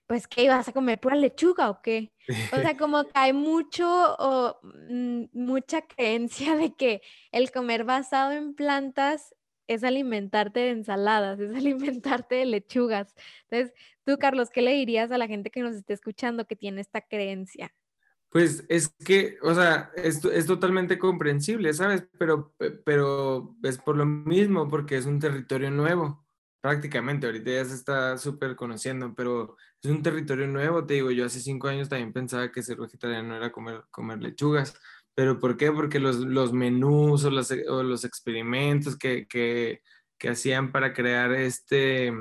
[0.07, 2.11] pues ¿qué ibas a comer pura lechuga o qué?
[2.53, 8.31] O sea, como que hay mucho o, mm, mucha creencia de que el comer basado
[8.31, 9.35] en plantas
[9.67, 13.13] es alimentarte de ensaladas, es alimentarte de lechugas.
[13.49, 13.73] Entonces,
[14.05, 17.01] tú, Carlos, ¿qué le dirías a la gente que nos esté escuchando que tiene esta
[17.01, 17.75] creencia?
[18.29, 22.05] Pues es que, o sea, esto es totalmente comprensible, ¿sabes?
[22.19, 22.53] Pero,
[22.85, 26.26] pero es por lo mismo, porque es un territorio nuevo
[26.67, 31.25] prácticamente, ahorita ya se está súper conociendo, pero es un territorio nuevo, te digo, yo
[31.25, 34.77] hace cinco años también pensaba que ser vegetariano era comer, comer lechugas,
[35.15, 35.71] pero ¿por qué?
[35.71, 39.81] Porque los, los menús o los, los experimentos que, que,
[40.17, 42.11] que, hacían para crear este,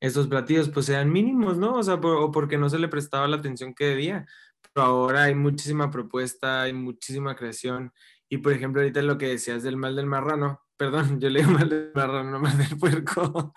[0.00, 1.74] estos platillos, pues eran mínimos, ¿no?
[1.74, 4.26] O sea, o porque no se le prestaba la atención que debía,
[4.72, 7.92] pero ahora hay muchísima propuesta, hay muchísima creación,
[8.30, 11.68] y por ejemplo, ahorita lo que decías del mal del marrano, perdón, yo leo mal
[11.68, 13.52] del marrano, no mal del puerco,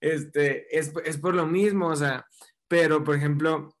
[0.00, 2.26] este, es, es por lo mismo, o sea,
[2.66, 3.76] pero por ejemplo,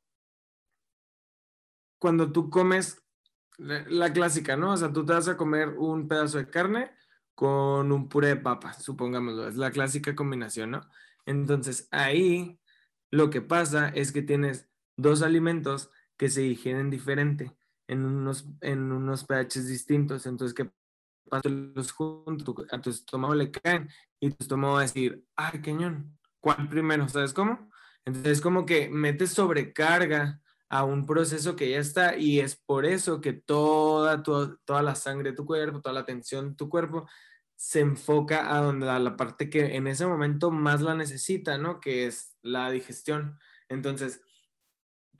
[1.98, 3.02] cuando tú comes
[3.58, 4.72] la, clásica, ¿no?
[4.72, 6.90] O sea, tú te vas a comer un pedazo de carne
[7.34, 10.80] con un puré de papa, supongámoslo, es la clásica combinación, ¿no?
[11.26, 12.60] Entonces ahí
[13.10, 17.56] lo que pasa es que tienes dos alimentos que se digieren diferente
[17.88, 20.70] en unos, en unos pHs distintos, entonces ¿qué
[21.44, 23.88] los juntos, a tu estómago le caen
[24.20, 27.08] y tu estómago va a decir, ay, cañón, ¿cuál primero?
[27.08, 27.70] ¿Sabes cómo?
[28.04, 33.20] Entonces, como que metes sobrecarga a un proceso que ya está y es por eso
[33.20, 37.06] que toda, toda, la sangre de tu cuerpo, toda la tensión de tu cuerpo
[37.56, 41.78] se enfoca a donde a la parte que en ese momento más la necesita, ¿no?
[41.78, 43.38] Que es la digestión.
[43.68, 44.22] Entonces,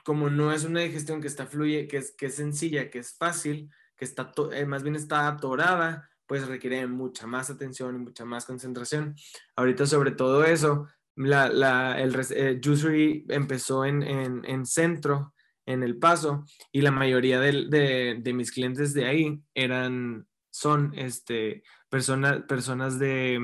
[0.04, 3.14] como no es una digestión que está fluye, que es, que es sencilla, que es
[3.16, 3.70] fácil,
[4.04, 9.14] está, eh, más bien está atorada, pues requiere mucha más atención y mucha más concentración.
[9.56, 15.34] Ahorita sobre todo eso, la, la, el eh, empezó en, en, en, centro,
[15.66, 21.62] en El Paso, y la mayoría de, de, mis clientes de ahí eran, son este,
[21.88, 23.38] personas personas de,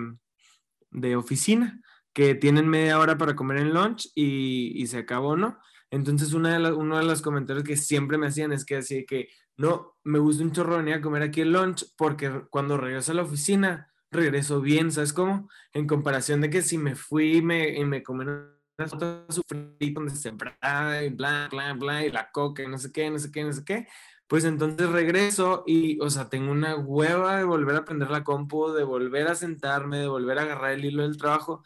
[0.90, 1.81] de oficina
[2.12, 5.59] que tienen media hora para comer en lunch y, y se acabó, ¿no?
[5.90, 9.29] Entonces, una de uno de los comentarios que siempre me hacían es que decía que
[9.59, 13.16] no, me gusta un chorro venir a comer aquí el lunch porque cuando regreso a
[13.16, 15.51] la oficina, regreso bien, ¿sabes cómo?
[15.73, 18.55] En comparación de que si me fui me, y me comí una
[19.29, 23.18] sufrí donde se y bla, bla, bla, y la coca y no sé qué, no
[23.18, 23.88] sé qué, no sé qué,
[24.29, 28.71] pues entonces regreso y, o sea, tengo una hueva de volver a aprender la compu,
[28.73, 31.64] de volver a sentarme, de volver a agarrar el hilo del trabajo.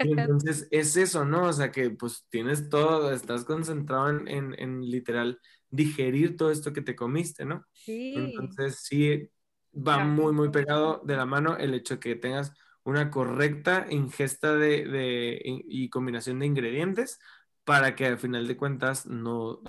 [0.00, 1.44] Y entonces es eso, ¿no?
[1.44, 6.72] O sea, que pues tienes todo, estás concentrado en, en, en literal digerir todo esto
[6.72, 7.64] que te comiste, ¿no?
[7.72, 8.14] Sí.
[8.16, 9.30] Entonces sí,
[9.74, 12.52] va muy, muy pegado de la mano el hecho de que tengas
[12.84, 17.18] una correcta ingesta de, de, y combinación de ingredientes
[17.64, 19.62] para que al final de cuentas no,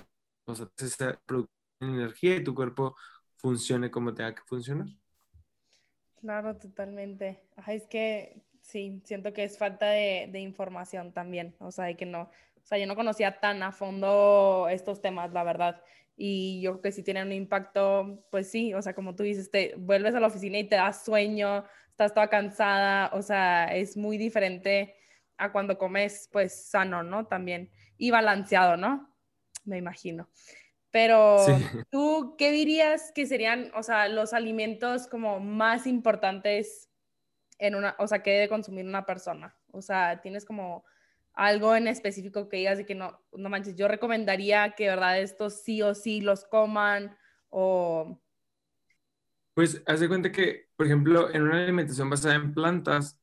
[0.44, 1.18] o sea, se
[1.80, 2.96] energía y tu cuerpo
[3.36, 4.86] funcione como tenga que funcionar.
[6.20, 7.42] Claro, totalmente.
[7.66, 12.06] es que sí, siento que es falta de, de, información también, o sea, de que
[12.06, 12.30] no,
[12.62, 15.82] o sea, yo no conocía tan a fondo estos temas, la verdad.
[16.16, 19.50] Y yo creo que sí tienen un impacto, pues sí, o sea, como tú dices,
[19.50, 23.96] te vuelves a la oficina y te das sueño, estás toda cansada, o sea, es
[23.96, 24.94] muy diferente
[25.36, 27.26] a cuando comes, pues sano, ¿no?
[27.26, 29.12] También, y balanceado, ¿no?
[29.64, 30.28] Me imagino.
[30.90, 31.38] Pero
[31.90, 36.90] tú, ¿qué dirías que serían, o sea, los alimentos como más importantes
[37.58, 39.56] en una, o sea, que debe consumir una persona?
[39.72, 40.84] O sea, tienes como
[41.34, 45.20] algo en específico que digas de que no, no manches, yo recomendaría que, ¿verdad?
[45.20, 47.16] Estos sí o sí los coman
[47.48, 48.20] o...
[49.54, 53.20] Pues, haz de cuenta que, por ejemplo, en una alimentación basada en plantas,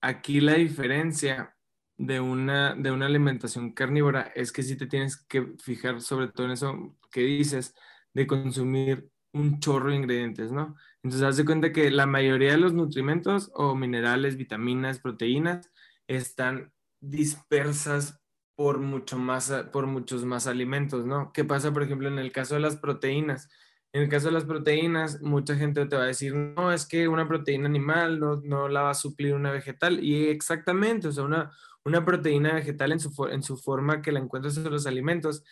[0.00, 1.56] aquí la diferencia
[1.96, 6.46] de una, de una alimentación carnívora es que sí te tienes que fijar sobre todo
[6.46, 7.74] en eso que dices,
[8.12, 10.76] de consumir un chorro de ingredientes, ¿no?
[11.02, 15.70] Entonces, haz de cuenta que la mayoría de los nutrimentos o minerales, vitaminas, proteínas
[16.08, 18.20] están dispersas
[18.54, 21.32] por, mucho más, por muchos más alimentos, ¿no?
[21.32, 23.48] ¿Qué pasa, por ejemplo, en el caso de las proteínas?
[23.92, 27.08] En el caso de las proteínas, mucha gente te va a decir, no, es que
[27.08, 30.04] una proteína animal no, no la va a suplir una vegetal.
[30.04, 31.50] Y exactamente, o sea, una,
[31.84, 35.42] una proteína vegetal en su, en su forma que la encuentras en los alimentos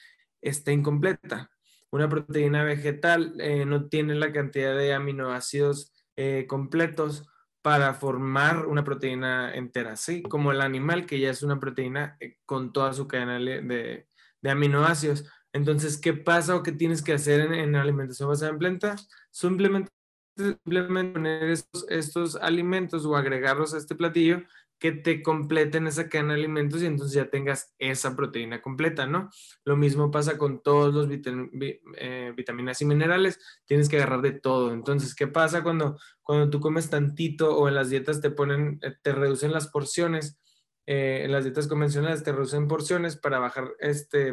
[0.41, 1.51] está incompleta.
[1.91, 7.27] Una proteína vegetal eh, no tiene la cantidad de aminoácidos eh, completos
[7.63, 10.23] para formar una proteína entera, ¿sí?
[10.23, 14.07] Como el animal, que ya es una proteína eh, con toda su cadena de,
[14.43, 15.25] de, aminoácidos.
[15.53, 19.09] Entonces, ¿qué pasa o qué tienes que hacer en, en alimentación basada en plantas?
[19.31, 19.91] Simplemente,
[20.37, 24.43] simplemente poner estos, estos alimentos o agregarlos a este platillo
[24.79, 29.31] que te completen esa cadena de alimentos y entonces ya tengas esa proteína completa, ¿no?
[29.65, 34.73] Lo mismo pasa con todos los eh, vitaminas y minerales, tienes que agarrar de todo.
[34.73, 38.95] Entonces, ¿qué pasa cuando, cuando tú comes tantito o en las dietas te ponen, eh,
[39.03, 40.39] te reducen las porciones?
[40.87, 44.33] Eh, en las dietas convencionales te reducen porciones para bajar, este,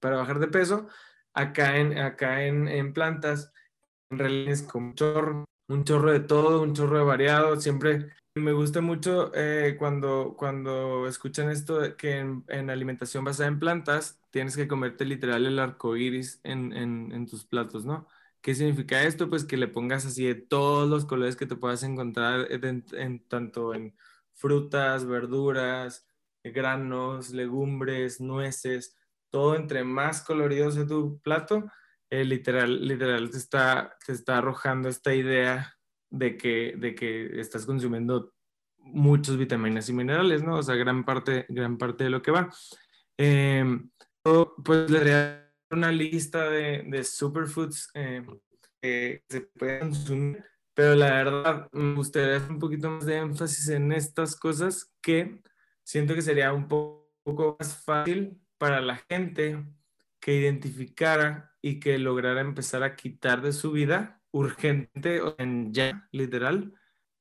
[0.00, 0.86] para bajar de peso.
[1.32, 3.52] Acá en, acá en, en plantas,
[4.10, 8.52] en realidad como un chorro, un chorro de todo, un chorro de variado, siempre me
[8.52, 14.68] gusta mucho eh, cuando, cuando escuchan esto que en, alimentación basada en plantas tienes que
[14.68, 18.06] comerte literal el arco iris en, en, tus platos, ¿no?
[18.40, 19.28] ¿Qué significa esto?
[19.28, 23.74] Pues que le pongas así de todos los colores que te puedas encontrar en, tanto
[23.74, 23.96] en
[24.34, 26.06] frutas, verduras,
[26.44, 28.96] granos, legumbres, nueces,
[29.30, 31.70] todo entre más colorido sea tu plato,
[32.10, 35.79] eh, literal, literal te está, te está arrojando esta idea
[36.10, 38.34] de que, de que estás consumiendo
[38.78, 40.56] muchos vitaminas y minerales, ¿no?
[40.56, 42.50] O sea, gran parte, gran parte de lo que va.
[43.16, 43.64] Eh,
[44.64, 48.26] pues le daría una lista de, de superfoods eh,
[48.80, 50.44] que se pueden consumir,
[50.74, 55.42] pero la verdad me gustaría hacer un poquito más de énfasis en estas cosas que
[55.84, 59.64] siento que sería un poco más fácil para la gente
[60.20, 66.72] que identificara y que lograra empezar a quitar de su vida urgente en ya, literal,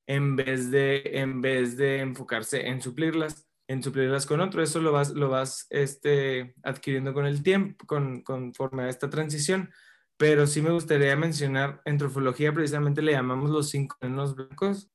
[0.07, 4.63] en vez de, en vez de enfocarse en suplirlas, en suplirlas con otro.
[4.63, 9.71] Eso lo vas, lo vas este, adquiriendo con el tiempo, con, conforme a esta transición.
[10.17, 14.91] Pero sí me gustaría mencionar, en trofología precisamente le llamamos los cinco venenos blancos,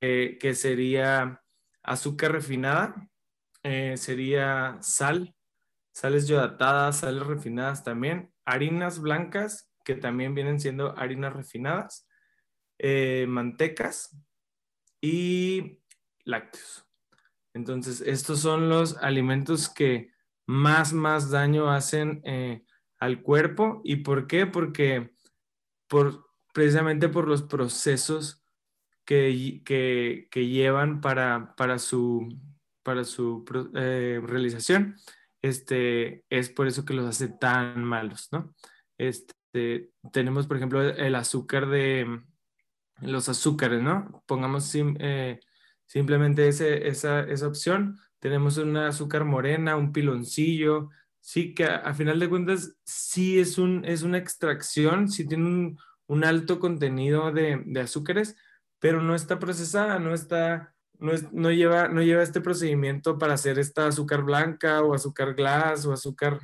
[0.00, 1.42] que sería
[1.82, 3.08] azúcar refinada,
[3.62, 5.34] eh, sería sal,
[5.92, 12.08] sales yodatadas, sales refinadas también, harinas blancas, que también vienen siendo harinas refinadas,
[12.78, 14.18] eh, mantecas
[15.00, 15.80] y
[16.24, 16.84] lácteos.
[17.54, 20.10] Entonces, estos son los alimentos que
[20.44, 22.64] más, más daño hacen eh,
[22.98, 23.80] al cuerpo.
[23.84, 24.46] ¿Y por qué?
[24.46, 25.14] Porque
[25.86, 28.42] por, precisamente por los procesos
[29.04, 29.62] que,
[30.34, 32.28] llevan para, para su,
[32.82, 33.44] para su
[33.76, 34.96] eh, realización.
[35.42, 38.52] Este, es por eso que los hace tan malos, ¿no?
[38.98, 44.22] Este, este, tenemos, por ejemplo, el azúcar de mm, los azúcares, ¿no?
[44.26, 45.40] Pongamos eh,
[45.86, 47.98] simplemente ese, esa, esa, opción.
[48.18, 50.90] Tenemos una azúcar morena, un piloncillo,
[51.20, 55.78] sí que a, final de cuentas sí es, un, es una extracción, sí tiene un,
[56.06, 58.36] un alto contenido de, de, azúcares,
[58.78, 60.72] pero no está procesada, no está...
[60.98, 65.34] No, es, no, lleva, no lleva este procedimiento para hacer esta azúcar blanca o azúcar
[65.34, 66.40] glass o azúcar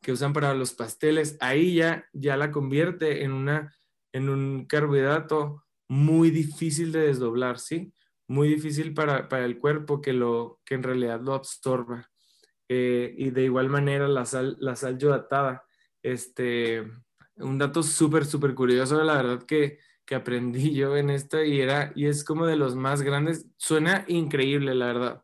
[0.00, 3.74] que usan para los pasteles, ahí ya, ya la convierte en, una,
[4.12, 7.92] en un carbohidrato muy difícil de desdoblar, ¿sí?
[8.28, 12.08] Muy difícil para, el cuerpo que, lo, que en realidad lo absorba.
[12.68, 15.64] Eh, y de igual manera la sal, la sal yodatada.
[16.02, 16.88] Este,
[17.36, 21.92] un dato súper, súper curioso, la verdad que, que aprendí yo en esto y, era,
[21.94, 23.48] y es como de los más grandes.
[23.56, 25.22] Suena increíble, la verdad,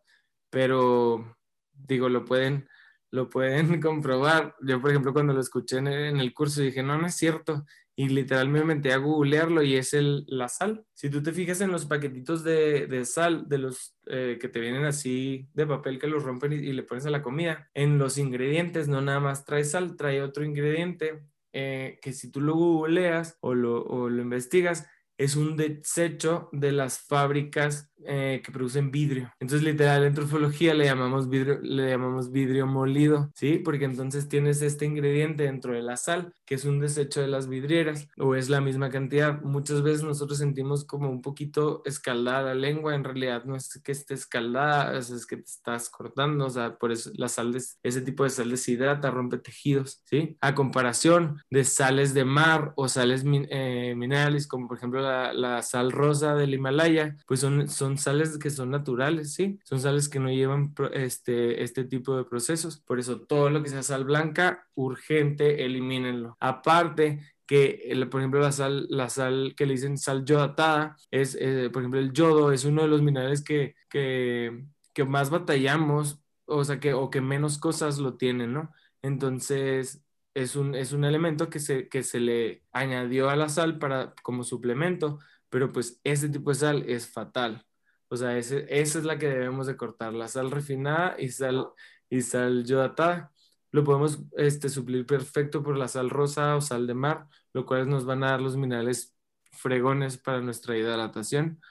[0.50, 1.36] pero
[1.72, 2.68] digo, lo pueden,
[3.16, 4.54] lo pueden comprobar.
[4.60, 7.64] Yo, por ejemplo, cuando lo escuché en el, curso dije, no, no es cierto.
[7.98, 10.84] Y literalmente a googlearlo y es el, la sal.
[10.92, 14.60] Si tú te fijas en los paquetitos de, de sal, de los eh, que te
[14.60, 18.18] vienen así de papel que los rompen y, le pones a la comida, en los
[18.18, 21.22] ingredientes no nada más trae sal, trae otro ingrediente
[21.54, 24.86] eh, que si tú lo googleas o lo, o lo investigas,
[25.18, 29.32] es un desecho de las fábricas eh, que producen vidrio.
[29.40, 33.58] Entonces, literal, en trofología le llamamos vidrio, le llamamos vidrio molido, ¿sí?
[33.58, 37.48] Porque entonces tienes este ingrediente dentro de la sal, que es un desecho de las
[37.48, 39.40] vidrieras, o es la misma cantidad.
[39.42, 43.92] Muchas veces nosotros sentimos como un poquito escaldada la lengua, en realidad no es que
[43.92, 48.24] esté escaldada, es, que te estás cortando, o sea, por eso la sal, ese tipo
[48.24, 50.36] de sal deshidrata, rompe tejidos, ¿sí?
[50.42, 55.92] A comparación de sales de mar o sales eh, minerales, como por ejemplo la, sal
[55.92, 59.58] rosa del Himalaya, pues son, son sales que son naturales, ¿sí?
[59.64, 62.78] Son sales que no llevan este, este tipo de procesos.
[62.78, 66.36] Por eso todo lo que sea sal blanca, urgente, elimínenlo.
[66.40, 71.70] Aparte, que, por ejemplo, la sal, la sal que le dicen sal yodatada, es, eh,
[71.72, 76.64] por ejemplo, el yodo es uno de los minerales que, que, que, más batallamos, o
[76.64, 78.72] sea, que, o que menos cosas lo tienen, ¿no?
[79.02, 80.02] Entonces,
[80.36, 84.14] es un, es un elemento que se, que se le añadió a la sal para,
[84.22, 85.18] como suplemento,
[85.48, 87.64] pero pues ese tipo de sal es fatal.
[88.08, 91.68] O sea, ese, esa es la que debemos de cortar, la sal refinada y sal,
[92.10, 93.32] y sal yodatada.
[93.72, 97.88] Lo podemos este, suplir perfecto por la sal rosa o sal de mar, lo cual
[97.88, 99.16] nos van a dar los minerales
[99.52, 101.62] fregones para nuestra hidratación.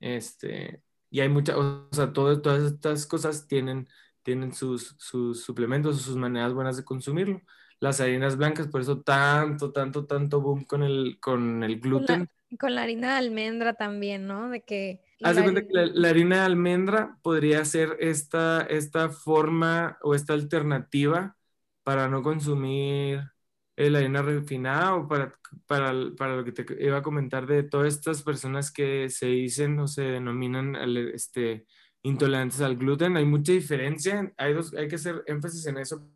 [0.00, 3.86] Este, y hay muchas, o sea, todas estas cosas tienen,
[4.22, 7.42] tienen sus, sus suplementos sus maneras buenas de consumirlo
[7.80, 12.28] las harinas blancas, por eso tanto, tanto, tanto boom con el, con el gluten.
[12.58, 14.48] Con la, harina de almendra también, ¿no?
[14.48, 15.00] De que...
[15.22, 20.34] Haz de cuenta que la, harina de almendra podría ser esta, esta forma o esta
[20.34, 21.36] alternativa
[21.82, 23.22] para no consumir
[23.76, 25.34] la harina refinada o para,
[25.66, 29.78] para, para, lo que te iba a comentar de todas estas personas que se dicen
[29.80, 30.76] o se denominan
[31.12, 31.66] este,
[32.02, 33.16] intolerantes al gluten.
[33.16, 36.08] Hay mucha diferencia, hay, dos, hay que hacer énfasis en eso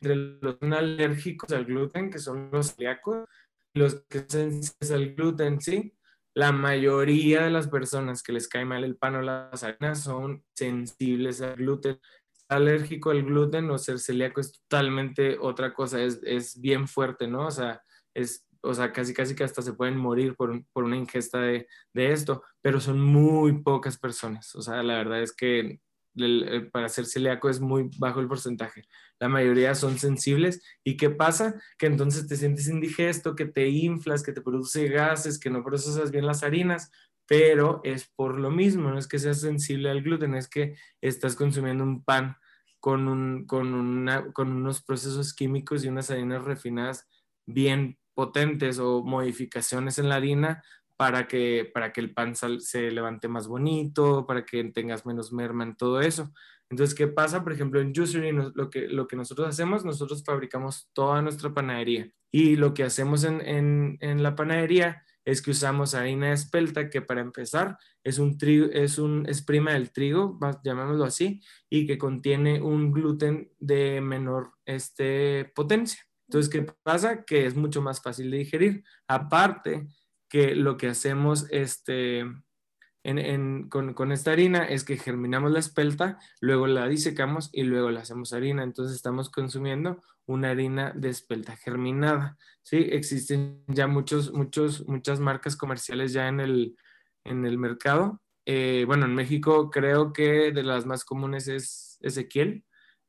[0.00, 3.28] entre los alérgicos al gluten, que son los celíacos,
[3.74, 4.60] los que son
[4.92, 5.94] al gluten, sí.
[6.34, 10.44] La mayoría de las personas que les cae mal el pan o las harinas son
[10.54, 12.00] sensibles al gluten.
[12.48, 17.46] Alérgico al gluten o ser celíaco es totalmente otra cosa, es, es bien fuerte, ¿no?
[17.46, 17.82] O sea,
[18.14, 21.66] es, o sea, casi casi que hasta se pueden morir por, por una ingesta de,
[21.92, 24.54] de esto, pero son muy pocas personas.
[24.54, 25.80] O sea, la verdad es que
[26.72, 28.84] para ser celíaco es muy bajo el porcentaje.
[29.18, 30.62] La mayoría son sensibles.
[30.84, 31.60] ¿Y qué pasa?
[31.78, 36.10] Que entonces te sientes indigesto, que te inflas, que te produce gases, que no procesas
[36.10, 36.90] bien las harinas,
[37.26, 41.36] pero es por lo mismo, no es que seas sensible al gluten, es que estás
[41.36, 42.36] consumiendo un pan
[42.80, 47.06] con, unos procesos químicos y unas harinas refinadas
[47.46, 50.64] bien potentes o modificaciones en la harina
[51.00, 55.64] para que, para que el pan se levante más bonito, para que tengas menos merma
[55.64, 56.30] en todo eso.
[56.68, 57.42] Entonces, ¿qué pasa?
[57.42, 62.12] Por ejemplo, en Juicery, lo que, lo que nosotros hacemos, nosotros fabricamos toda nuestra panadería.
[62.30, 66.90] Y lo que hacemos en, en, en la panadería es que usamos harina de espelta,
[66.90, 71.40] que para empezar es un trigo, es un es prima del trigo, llamémoslo así,
[71.70, 76.02] y que contiene un gluten de menor este, potencia.
[76.28, 77.24] Entonces, ¿qué pasa?
[77.24, 78.84] Que es mucho más fácil de digerir.
[79.08, 79.88] Aparte,
[80.30, 82.24] que lo que hacemos este,
[83.68, 88.32] con, esta harina es que germinamos la espelta, luego la disecamos y luego la hacemos
[88.32, 88.62] harina.
[88.62, 92.38] Entonces estamos consumiendo una harina de espelta germinada.
[92.62, 92.76] ¿sí?
[92.76, 96.76] Existen ya muchos, muchos, muchas marcas comerciales ya en el,
[97.24, 98.22] en el mercado.
[98.46, 102.64] Eh, bueno, en México creo que de las más comunes es Ezequiel.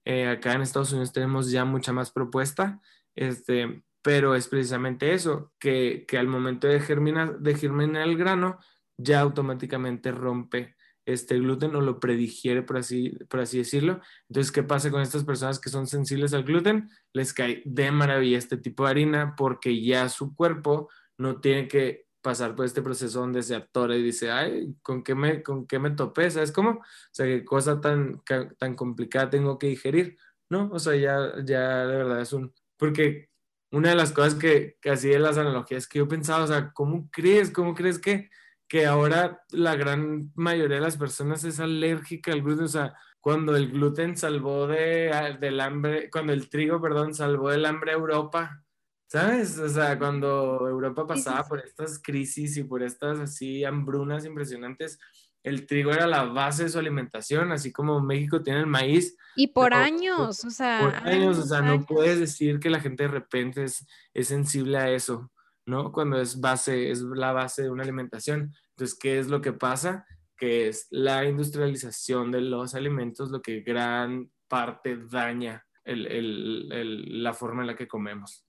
[0.05, 2.81] Eh, acá en Estados Unidos tenemos ya mucha más propuesta.
[3.13, 8.59] Este, pero es precisamente eso, que, al momento de germinar, de germinar el grano,
[8.97, 10.75] ya automáticamente rompe
[11.05, 14.01] este gluten o lo predigiere, por así, por así decirlo.
[14.29, 16.89] Entonces, ¿qué pasa con estas personas que son sensibles al gluten?
[17.13, 22.05] Les cae de maravilla este tipo de harina porque ya su cuerpo no tiene que
[22.21, 25.79] pasar por este proceso donde se atora y dice, ay, ¿con qué me, con qué
[25.79, 26.29] me topé?
[26.29, 26.71] ¿Sabes cómo?
[26.71, 28.21] O sea, qué cosa tan,
[28.57, 30.17] tan complicada tengo que digerir,
[30.49, 30.69] ¿no?
[30.71, 32.53] O sea, ya, ya de verdad es un...
[32.77, 33.30] Porque
[33.71, 36.71] una de las cosas que, que así de las analogías que yo pensaba, o sea,
[36.73, 37.51] ¿cómo crees?
[37.51, 38.29] ¿Cómo crees que,
[38.67, 42.65] que ahora la gran mayoría de las personas es alérgica al gluten?
[42.65, 47.65] O sea, cuando el gluten salvó de, del hambre, cuando el trigo, perdón, salvó del
[47.65, 48.63] hambre a Europa,
[49.07, 49.57] ¿sabes?
[49.57, 54.99] O sea, cuando Europa pasaba por estas crisis y por estas así hambrunas impresionantes,
[55.43, 59.17] el trigo era la base de su alimentación, así como México tiene el maíz.
[59.35, 60.79] Y por años, o sea.
[60.81, 64.77] Por años, o sea, no puedes decir que la gente de repente es, es sensible
[64.77, 65.31] a eso,
[65.65, 65.91] ¿no?
[65.91, 68.53] Cuando es base, es la base de una alimentación.
[68.71, 70.05] Entonces, ¿qué es lo que pasa?
[70.37, 77.23] Que es la industrialización de los alimentos lo que gran parte daña el, el, el,
[77.23, 78.45] la forma en la que comemos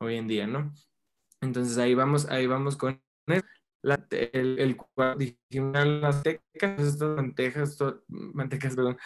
[0.00, 0.72] hoy en día, ¿no?
[1.40, 3.00] Entonces ahí vamos, ahí vamos con
[4.10, 4.76] el, el
[6.02, 7.78] las mantecas, estas mantejas,
[8.08, 8.98] mantecas, perdón,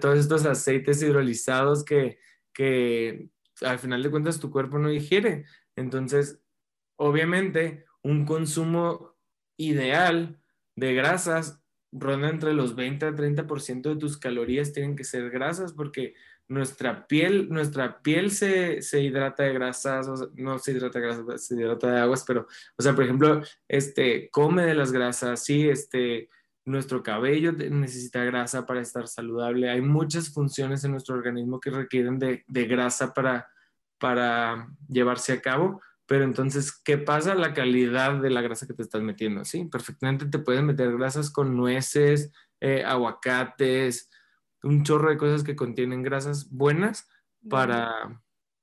[0.00, 2.18] todos estos aceites hidrolizados que,
[2.52, 3.30] que
[3.62, 5.44] al final de cuentas tu cuerpo no digiere.
[5.76, 6.40] Entonces,
[6.96, 9.16] obviamente, un consumo
[9.56, 10.40] ideal
[10.76, 11.60] de grasas
[11.92, 16.14] ronda entre los 20 a 30% de tus calorías tienen que ser grasas porque
[16.48, 21.54] nuestra piel, nuestra piel se, se hidrata de grasas, no se hidrata de grasas, se
[21.54, 26.30] hidrata de aguas, pero, o sea, por ejemplo, este, come de las grasas, sí, este,
[26.64, 29.70] nuestro cabello necesita grasa para estar saludable.
[29.70, 33.48] Hay muchas funciones en nuestro organismo que requieren de, de grasa para,
[33.98, 35.80] para llevarse a cabo.
[36.08, 37.34] Pero entonces, ¿qué pasa?
[37.34, 39.66] La calidad de la grasa que te estás metiendo, ¿sí?
[39.66, 44.10] Perfectamente te puedes meter grasas con nueces, eh, aguacates,
[44.62, 47.06] un chorro de cosas que contienen grasas buenas
[47.50, 48.22] para,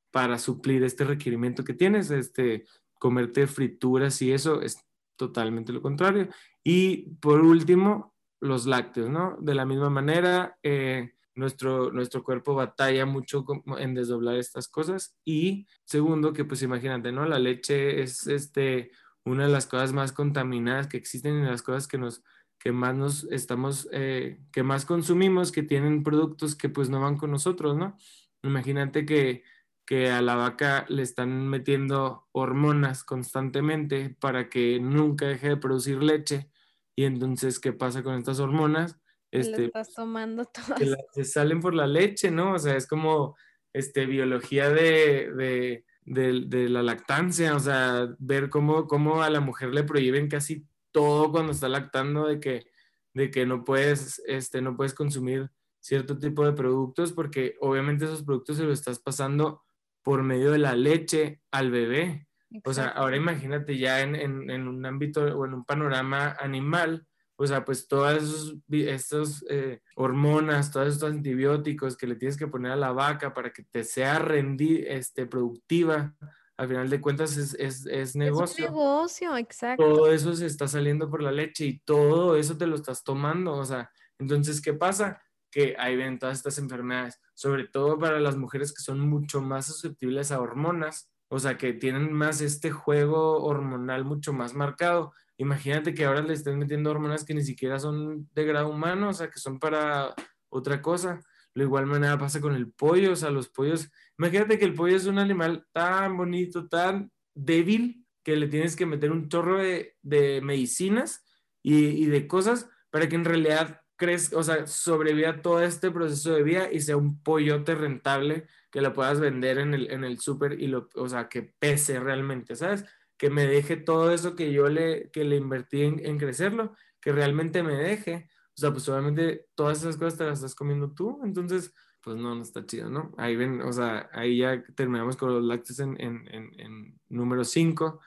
[0.10, 2.66] para suplir este requerimiento que tienes, este,
[2.98, 4.80] comerte frituras y eso es
[5.16, 6.30] totalmente lo contrario.
[6.64, 9.38] Y por último, los lácteos, ¿no?
[9.40, 13.46] De la misma manera, eh, nuestro, nuestro cuerpo batalla mucho
[13.78, 15.18] en desdoblar estas cosas.
[15.24, 17.26] Y segundo, que pues imagínate, ¿no?
[17.26, 18.92] La leche es este,
[19.24, 22.24] una de las cosas más contaminadas que existen y las cosas que nos
[22.66, 27.16] que más nos estamos, eh, que más consumimos, que tienen productos que pues no van
[27.16, 27.96] con nosotros, ¿no?
[28.42, 29.44] Imagínate que,
[29.86, 36.02] que a la vaca le están metiendo hormonas constantemente para que nunca deje de producir
[36.02, 36.50] leche.
[36.96, 39.00] Y entonces, ¿qué pasa con estas hormonas?
[39.40, 40.80] Este, estás tomando todas.
[41.14, 42.54] Que salen por la leche, ¿no?
[42.54, 43.36] O sea, es como
[43.74, 49.84] este, biología de, de, la lactancia, o sea, ver cómo, cómo a la mujer le
[49.84, 52.68] prohíben casi todo cuando está lactando de que,
[53.14, 55.50] de que no, puedes, este, no puedes consumir
[55.82, 59.64] cierto tipo de productos porque obviamente esos productos se los estás pasando
[60.04, 62.28] por medio de la leche al bebé.
[62.64, 67.06] O sea, ahora imagínate ya en, en, en, un ámbito o en un panorama animal,
[67.38, 72.72] o sea, pues todas esas eh, hormonas, todos estos antibióticos que le tienes que poner
[72.72, 76.16] a la vaca para que te sea rendir, este, productiva,
[76.58, 78.66] al final de cuentas es, es, es negocio.
[78.66, 79.84] Es negocio, exacto.
[79.84, 83.54] Todo eso se está saliendo por la leche y todo eso te lo estás tomando,
[83.54, 85.22] o sea, entonces, ¿qué pasa?
[85.52, 89.66] Que ahí ven todas estas enfermedades, sobre todo para las mujeres que son mucho más
[89.66, 95.94] susceptibles a hormonas, o sea, que tienen más este juego hormonal mucho más marcado Imagínate
[95.94, 99.30] que ahora le estén metiendo hormonas que ni siquiera son de grado humano, o sea,
[99.30, 100.14] que son para
[100.50, 101.20] otra cosa.
[101.54, 103.90] Lo igual manera pasa con el pollo, o sea, los pollos.
[104.18, 108.88] Imagínate que el pollo es un animal tan bonito, tan débil, que le tienes que
[108.88, 111.24] meter un chorro de, medicinas
[111.62, 116.44] y, de cosas para que en realidad crezca, o sea, sobreviva todo este proceso de
[116.44, 120.68] vida y sea un pollote rentable que lo puedas vender en el, en súper y
[120.68, 122.84] lo, o sea, que pese realmente, ¿sabes?
[123.18, 127.64] Que me deje todo eso que yo le, que le invertí en, crecerlo, que realmente
[127.64, 128.30] me deje.
[128.58, 132.36] O sea, pues obviamente todas esas cosas te las estás comiendo tú, entonces, pues no,
[132.36, 133.14] no está chido, ¿no?
[133.18, 138.00] Ahí ven, o sea, ahí ya terminamos con los lácteos en, en, en, número 5,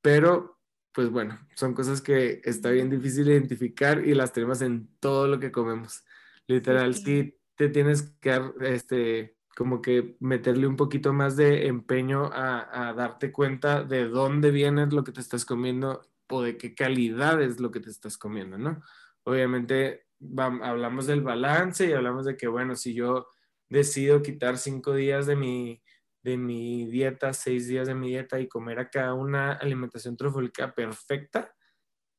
[0.00, 0.58] pero
[0.92, 5.40] pues bueno, son cosas que está bien difícil identificar y las tenemos en todo lo
[5.40, 6.04] que comemos.
[6.46, 12.30] Literal, sí, te tienes que dar, este, como que meterle un poquito más de empeño
[12.32, 17.42] a, darte cuenta de dónde viene lo que te estás comiendo o de qué calidad
[17.42, 18.82] es lo que te estás comiendo, ¿no?
[19.24, 20.06] Obviamente
[20.38, 23.28] hablamos del balance y hablamos de que, bueno, si yo
[23.68, 25.82] decido quitar cinco días de mi,
[26.22, 31.54] de mi dieta, seis días de mi dieta y comer acá una alimentación trofólica perfecta,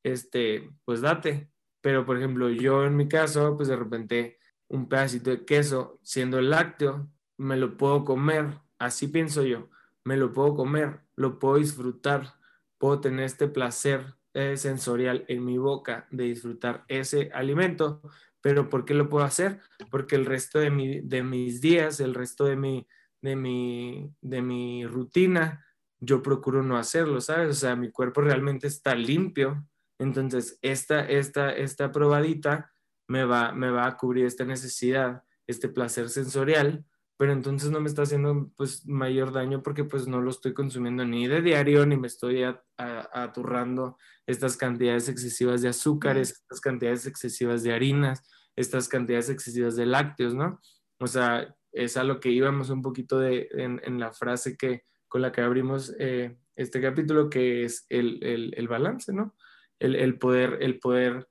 [0.04, 1.50] este, pues date.
[1.80, 6.40] Pero, por ejemplo, yo en mi caso, pues de repente un pedacito de queso, siendo
[6.40, 9.68] lácteo, me lo puedo comer, así pienso yo,
[10.04, 12.34] me lo puedo comer, lo puedo disfrutar,
[12.78, 18.02] puedo tener este placer eh, sensorial en mi boca de disfrutar ese alimento,
[18.40, 19.60] pero ¿por qué lo puedo hacer?
[19.90, 22.86] Porque el resto de, mi, de mis días, el resto de mi,
[23.22, 25.64] de, mi, de mi rutina,
[26.00, 27.50] yo procuro no hacerlo, ¿sabes?
[27.50, 29.66] O sea, mi cuerpo realmente está limpio,
[29.98, 32.72] entonces esta, esta, esta probadita
[33.08, 36.84] me va, me va a cubrir esta necesidad, este placer sensorial,
[37.16, 41.04] pero entonces no me está haciendo pues mayor daño porque pues no lo estoy consumiendo
[41.04, 42.44] ni de diario ni me estoy
[42.76, 43.96] aturrando
[44.26, 48.22] estas cantidades excesivas de azúcares, estas cantidades excesivas de harinas,
[48.56, 50.60] estas cantidades excesivas de lácteos, ¿no?
[50.98, 55.22] O sea, es a lo que íbamos un poquito de, en, la frase que, con
[55.22, 59.36] la que abrimos eh, este capítulo, que es el, el, balance, ¿no?
[59.78, 61.28] El, el, poder, el poder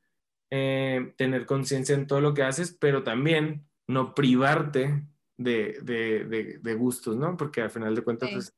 [0.52, 5.08] eh, tener conciencia en todo lo que haces, pero también no privarte
[5.38, 7.36] de, de, de, gustos, ¿no?
[7.38, 8.54] Porque al final de cuentas es,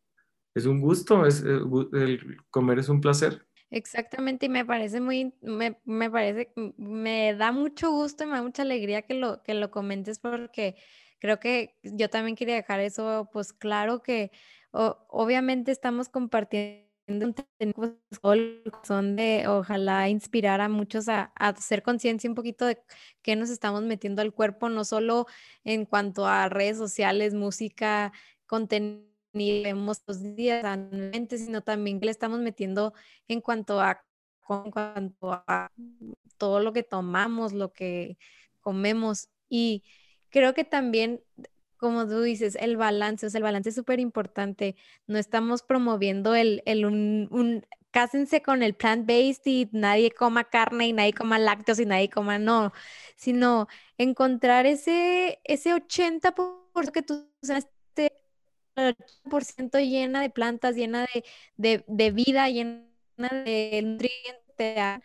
[0.54, 3.46] es, un gusto, es, el comer es un placer.
[3.72, 8.44] Exactamente, y me parece muy, me, me parece, me da mucho gusto y me da
[8.44, 10.76] mucha alegría que lo, que lo comentes porque
[11.20, 14.32] creo que yo también quería dejar eso, pues claro que
[14.72, 16.85] obviamente estamos compartiendo
[18.84, 22.80] son de ojalá inspirar a muchos a, hacer conciencia un poquito de
[23.22, 25.28] qué nos estamos metiendo al cuerpo, no solo
[25.64, 28.12] en cuanto a redes sociales, música,
[28.48, 30.64] contenido, vemos los días,
[31.30, 32.94] sino también que le estamos metiendo
[33.28, 34.02] en cuanto a,
[34.50, 35.72] en cuanto a
[36.38, 38.18] todo lo que tomamos, lo que
[38.62, 39.30] comemos.
[39.50, 39.84] Y
[40.30, 41.22] creo que también
[41.86, 44.76] como tú dices, el balance, o sea, el balance es súper importante.
[45.06, 50.88] No estamos promoviendo el, el un, un, cásense con el plant-based y nadie coma carne
[50.88, 52.74] y nadie coma lácteos y nadie coma, no,
[53.16, 53.68] sino
[54.00, 58.14] encontrar ese, ese 80% que tú este
[58.76, 61.24] 80% llena de plantas, llena de,
[61.56, 62.82] de, de vida, llena
[63.46, 65.04] de nutrientes,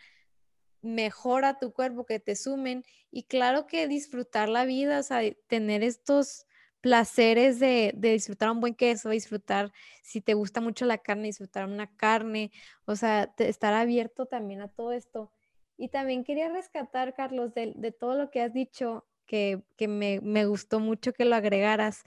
[0.81, 2.83] mejora tu cuerpo, que te sumen.
[3.11, 6.47] Y claro que disfrutar la vida, o sea, tener estos
[6.81, 9.71] placeres de, disfrutar un buen queso, disfrutar,
[10.01, 12.51] si te gusta mucho la carne, disfrutar una carne,
[12.85, 15.31] o sea, estar abierto también a todo esto.
[15.77, 20.79] Y también quería rescatar, Carlos, de, todo lo que has dicho, que, me, me, gustó
[20.79, 22.03] mucho que lo agregaras,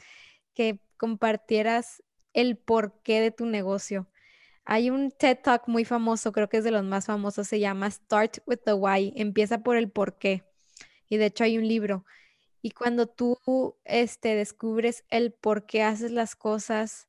[0.52, 2.02] que compartieras
[2.34, 4.08] el porqué de tu negocio.
[4.66, 7.90] Hay un TED Talk muy famoso, creo que es de los más famosos, se llama
[7.90, 10.44] Start with the Why, empieza por el porqué.
[11.08, 12.04] Y de hecho hay un libro
[12.64, 13.36] y cuando tú
[13.84, 17.08] este, descubres el por qué haces las cosas,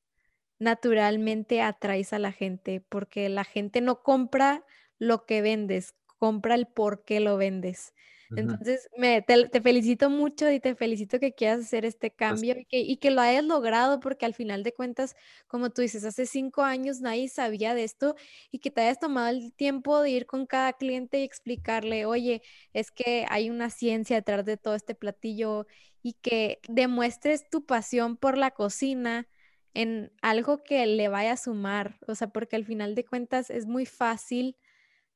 [0.60, 4.66] naturalmente atraes a la gente, porque la gente no compra
[5.00, 7.95] lo que vendes, compra el por qué lo vendes.
[8.36, 12.80] Entonces, me, te, felicito mucho y te felicito que quieras hacer este cambio y que,
[12.80, 15.16] y que, lo hayas logrado, porque al final de cuentas,
[15.48, 18.16] como tú dices, hace cinco años nadie sabía de esto
[18.52, 22.42] y que te hayas tomado el tiempo de ir con cada cliente y explicarle, oye,
[22.74, 25.68] es que hay una ciencia detrás de todo este platillo
[26.02, 29.28] y que demuestres tu pasión por la cocina
[29.74, 33.66] en algo que le vaya a sumar, o sea, porque al final de cuentas es
[33.66, 34.58] muy fácil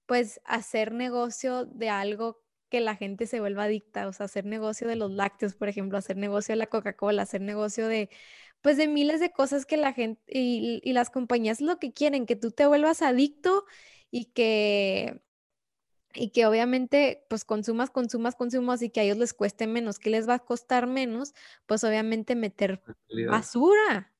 [0.05, 4.87] pues hacer negocio de algo que la gente se vuelva adicta, o sea, hacer negocio
[4.87, 8.09] de los lácteos, por ejemplo, hacer negocio de la Coca-Cola, hacer negocio de,
[8.61, 12.25] pues, de miles de cosas que la gente y, y las compañías lo que quieren,
[12.25, 13.65] que tú te vuelvas adicto
[14.11, 15.21] y que,
[16.13, 20.09] y que obviamente pues consumas, consumas, consumas y que a ellos les cueste menos, que
[20.09, 21.33] les va a costar menos,
[21.65, 22.81] pues obviamente meter
[23.29, 24.11] basura.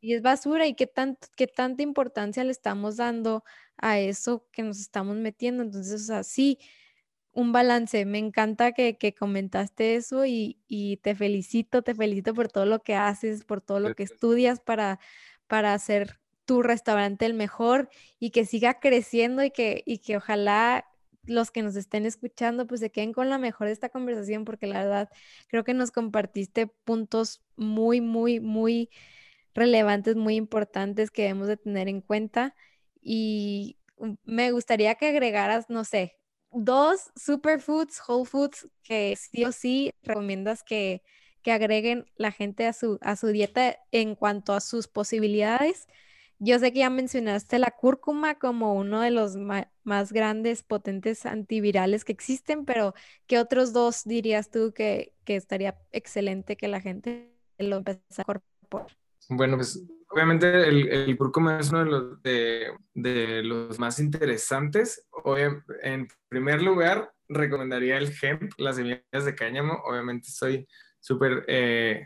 [0.00, 3.44] Y es basura y qué, tanto, qué tanta importancia le estamos dando
[3.76, 5.62] a eso que nos estamos metiendo.
[5.62, 6.58] Entonces, o sea, sí,
[7.32, 8.04] un balance.
[8.04, 10.58] Me encanta que, comentaste eso y,
[11.02, 15.00] te felicito, te felicito por todo lo que haces, por todo lo que estudias para,
[15.46, 20.86] para hacer tu restaurante el mejor y que siga creciendo y que, y que ojalá
[21.24, 24.66] los que nos estén escuchando pues se queden con la mejor de esta conversación porque
[24.66, 25.08] la verdad
[25.46, 28.90] creo que nos compartiste puntos muy, muy, muy
[29.54, 32.56] relevantes, muy importantes que debemos de tener en cuenta
[33.00, 36.18] y mm, me gustaría que agregaras, no sé,
[36.52, 41.02] dos superfoods, whole foods, que sí o sí recomiendas que,
[41.44, 45.88] agreguen la gente a su, a su dieta en cuanto a sus posibilidades.
[46.38, 52.04] Yo sé que ya mencionaste la cúrcuma como uno de los más grandes, potentes antivirales
[52.04, 52.94] que existen, pero
[53.26, 58.22] ¿qué otros dos dirías tú que, que estaría excelente que la gente lo empezara a
[58.22, 58.96] incorporar?
[59.28, 59.82] Bueno, pues
[60.12, 62.22] Obviamente el, el cúrcuma es uno de los,
[62.92, 65.08] de, los más interesantes.
[65.82, 69.80] en primer lugar, recomendaría el hemp, las semillas de cáñamo.
[69.86, 70.68] Obviamente soy
[71.00, 72.04] súper eh,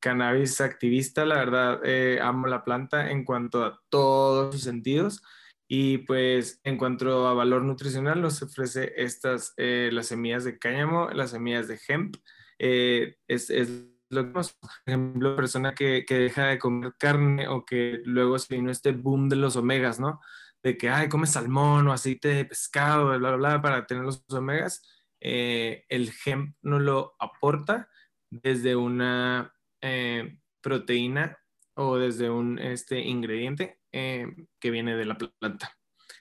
[0.00, 5.22] cannabis activista, la verdad eh, amo la planta en cuanto a todos sus sentidos.
[5.68, 11.08] Y pues en cuanto a valor nutricional, nos ofrece estas, eh, las semillas de cáñamo,
[11.10, 12.16] las semillas de hemp.
[12.58, 14.46] es lo que por
[14.86, 19.28] ejemplo, persona que, que, deja de comer carne o que luego se vino este boom
[19.28, 20.20] de los omegas, ¿no?
[20.62, 24.24] De que, ay, come salmón o aceite de pescado, bla, bla, bla, para tener los
[24.28, 24.82] omegas.
[25.20, 27.88] Eh, el hemp no lo aporta
[28.30, 31.38] desde una eh, proteína
[31.74, 34.26] o desde un este, ingrediente eh,
[34.60, 35.76] que viene de la planta.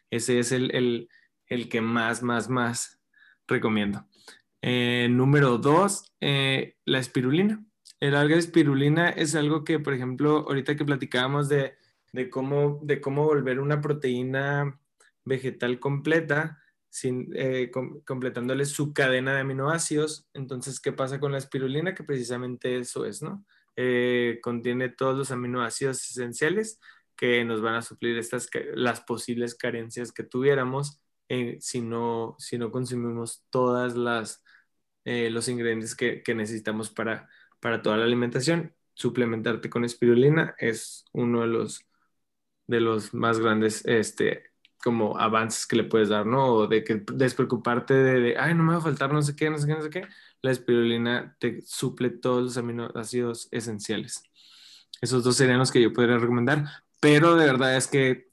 [0.09, 1.09] Ese es el, el,
[1.47, 3.01] el que más, más, más
[3.47, 4.07] recomiendo.
[4.61, 7.63] número dos, la espirulina.
[8.03, 11.77] El alga espirulina es algo que, por ejemplo, ahorita que platicábamos de,
[12.29, 14.77] cómo, volver una proteína
[15.23, 17.71] vegetal completa, sin, eh,
[18.03, 20.27] completándole su cadena de aminoácidos.
[20.33, 21.95] Entonces, ¿qué pasa con la espirulina?
[21.95, 23.45] Que precisamente eso es, ¿no?
[23.77, 26.81] Eh, contiene todos los aminoácidos esenciales
[27.15, 30.99] que nos van a suplir estas, las posibles carencias que tuviéramos
[31.29, 34.43] eh, si, no, si no consumimos todas las
[35.05, 37.27] eh, los ingredientes que, necesitamos para,
[37.63, 38.75] para toda la alimentación.
[38.93, 41.85] Suplementarte con espirulina es uno de los,
[42.67, 44.51] de los más grandes este,
[44.83, 46.53] como avances que le puedes dar, ¿no?
[46.53, 49.49] O de que despreocuparte de, de, ay, no me va a faltar no sé qué,
[49.49, 50.05] no sé qué, no sé qué.
[50.41, 54.21] La espirulina te suple todos los aminoácidos esenciales.
[54.99, 56.65] Esos dos serían los que yo podría recomendar,
[56.99, 58.32] pero de verdad es que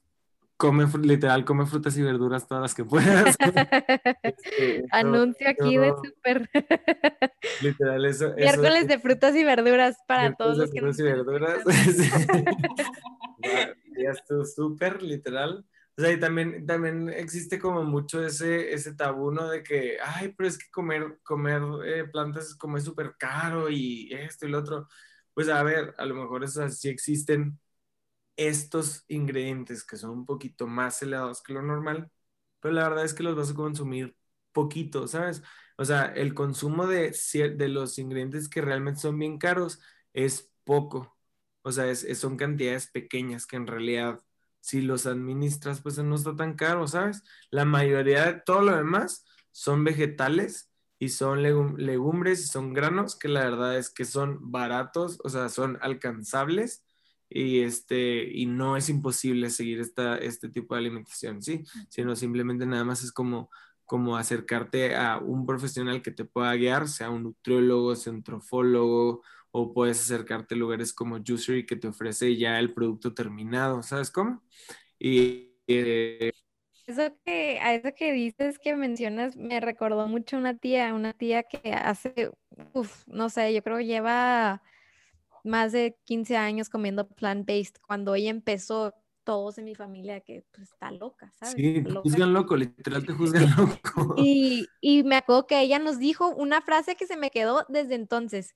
[0.61, 3.35] come, literal, come frutas y verduras todas las que puedas.
[4.23, 6.49] Este, Anuncio aquí de súper.
[7.61, 8.33] literal, eso.
[8.35, 11.63] Miércoles de frutas y verduras para todos los que frutas y verduras.
[13.41, 15.65] ya estuvo súper, literal.
[15.97, 19.49] O sea, y también, también existe como mucho ese, ese tabú, ¿no?
[19.49, 24.13] De que, ay, pero es que comer, comer eh, plantas como es súper caro y
[24.13, 24.87] esto y lo otro.
[25.33, 27.59] Pues a ver, a lo mejor esas sí existen,
[28.37, 32.11] estos ingredientes que son un poquito más elevados que lo normal,
[32.59, 34.15] pero la verdad es que los vas a consumir
[34.51, 35.43] poquito, ¿sabes?
[35.77, 37.15] O sea, el consumo de,
[37.57, 39.79] de los ingredientes que realmente son bien caros
[40.13, 41.17] es poco.
[41.63, 44.19] O sea, es, son cantidades pequeñas que en realidad,
[44.59, 47.23] si los administras, pues no está tan caro, ¿sabes?
[47.49, 53.27] La mayoría de todo lo demás son vegetales y son legumbres y son granos que
[53.27, 56.83] la verdad es que son baratos, o sea, son alcanzables
[57.33, 61.63] y, este, y no es imposible seguir esta, este tipo de alimentación, ¿sí?
[61.89, 63.49] Sino simplemente nada más es como,
[63.85, 69.23] como acercarte a un profesional que te pueda guiar, sea un nutriólogo, sea un trofólogo,
[69.51, 74.11] o puedes acercarte a lugares como Juicery que te ofrece ya el producto terminado, ¿sabes
[74.11, 74.43] cómo?
[74.99, 75.55] Y...
[75.67, 76.31] Eh,
[76.87, 81.43] eso que, a eso que dices que mencionas me recordó mucho una tía, una tía
[81.43, 82.31] que hace,
[82.73, 84.61] uf, no sé, yo creo lleva
[85.43, 87.75] más de 15 años comiendo plant-based.
[87.85, 91.55] Cuando ella empezó, todos en mi familia que pues, está loca, ¿sabes?
[91.55, 94.15] Sí, te juzgan loco, literal te juzgan loco.
[94.17, 97.95] Y, y, me acuerdo que ella nos dijo una frase que se me quedó desde
[97.95, 98.53] entonces.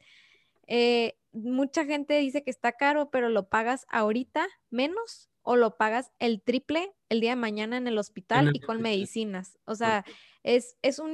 [0.68, 6.12] Eh, mucha gente dice que está caro, pero lo pagas ahorita menos o lo pagas
[6.18, 9.60] el triple el día de mañana en el hospital y con medicinas.
[9.66, 10.04] O sea,
[10.42, 11.14] es, es un,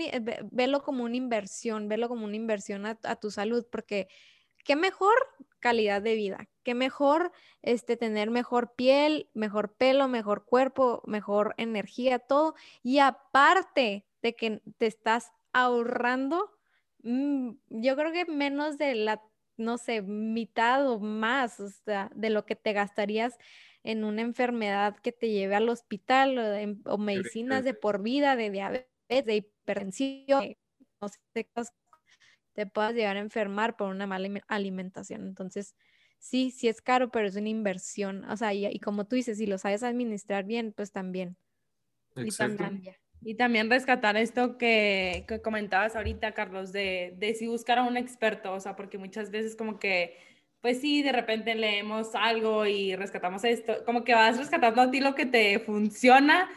[0.52, 4.08] velo como una inversión, velo como una inversión a, a tu salud, porque
[4.64, 5.14] qué mejor
[5.60, 7.32] calidad de vida, qué mejor
[7.62, 12.56] este, tener mejor piel, mejor pelo, mejor cuerpo, mejor energía, todo.
[12.84, 16.52] Y aparte de que te estás ahorrando,
[17.04, 19.22] mm, yo creo que menos de la,
[19.58, 23.38] no sé, mitad o más o sea, de lo que te gastarías
[23.84, 29.26] en una enfermedad que te lleve al hospital o, medicinas de por vida, de diabetes,
[29.26, 30.56] de hipertensión,
[31.02, 31.50] no sé,
[32.54, 35.28] te puedas llegar a enfermar por una mala alimentación.
[35.28, 35.76] Entonces,
[36.20, 38.24] sí, sí es caro, pero es una inversión.
[38.26, 41.36] O sea, y, como tú dices, si lo sabes administrar bien, pues también.
[42.16, 42.84] Y también,
[43.24, 47.96] y también rescatar esto que, que, comentabas ahorita, Carlos, de, de si buscar a un
[47.96, 50.18] experto, o sea, porque muchas veces como que,
[50.60, 55.00] pues sí, de repente leemos algo y rescatamos esto, como que vas rescatando a ti
[55.00, 56.50] lo que te funciona,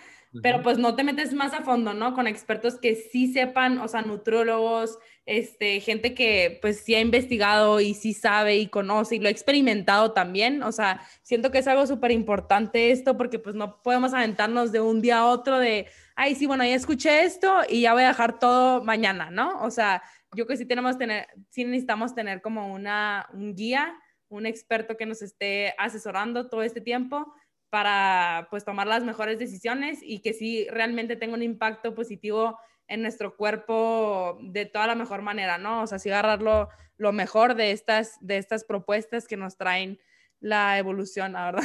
[0.42, 2.12] pero pues no te metes más a fondo, ¿no?
[2.12, 7.81] Con expertos que sí sepan, o sea, nutrólogos, este, gente que pues sí ha investigado
[7.81, 11.66] y sí sabe y conoce y lo ha experimentado también, o sea, siento que es
[11.66, 15.87] algo súper importante esto porque pues no podemos aventarnos de un día a otro de,
[16.14, 19.62] ay, sí, bueno, ya escuché esto y ya voy a dejar todo mañana, ¿no?
[19.62, 20.03] O sea,
[20.35, 23.95] yo que sí tenemos tener, sí necesitamos tener como una, un guía,
[24.29, 27.33] un experto que nos esté asesorando todo este tiempo
[27.70, 32.59] para pues tomar las mejores decisiones y que sí realmente tenga un impacto positivo
[32.89, 35.82] en nuestro cuerpo de toda la mejor manera, ¿no?
[35.82, 39.99] O sea, sí agarrar lo, mejor de estas, de estas propuestas que nos traen
[40.41, 41.64] la evolución, la verdad.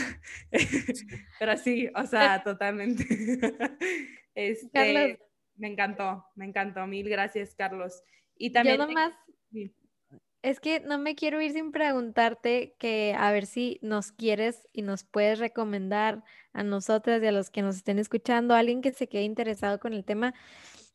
[1.39, 3.05] Pero sí, o sea, totalmente.
[4.36, 5.20] Este,
[5.57, 6.88] me encantó, me encantó.
[6.88, 8.03] Mil gracias, Carlos.
[8.38, 8.78] Y también...
[8.78, 9.11] Yo nomás,
[10.41, 14.84] es que no me quiero ir sin preguntarte que a ver si nos quieres y
[14.84, 19.09] nos puedes recomendar a nosotras y a los que nos estén escuchando, alguien que se
[19.09, 20.34] quede interesado con el tema,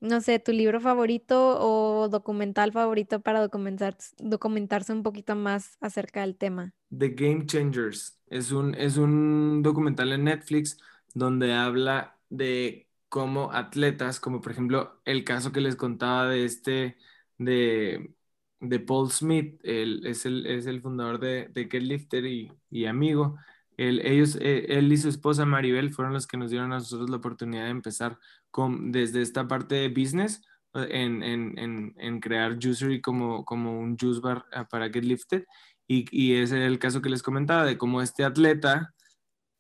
[0.05, 6.21] no sé, tu libro favorito o documental favorito para documentar, documentarse un poquito más acerca
[6.21, 6.73] del tema.
[6.97, 10.79] The Game Changers es un, es un documental en Netflix
[11.15, 16.97] donde habla de cómo atletas, como por ejemplo el caso que les contaba de este,
[17.39, 18.15] de
[18.61, 22.87] de Paul Smith, él es el, es el fundador de, de Get Lifter y, y
[22.87, 23.37] amigo.
[23.77, 27.11] Él, ellos, eh, él y su esposa Maribel fueron los que nos dieron a nosotros
[27.11, 28.19] la oportunidad de empezar
[28.55, 30.41] con, desde esta parte de business
[30.75, 35.03] eh, en, en, en, en crear Juicery como, como un juice bar ah, para Get
[35.03, 35.45] Lifted.
[35.89, 38.95] Y, y ese es el caso que les comentaba de cómo este atleta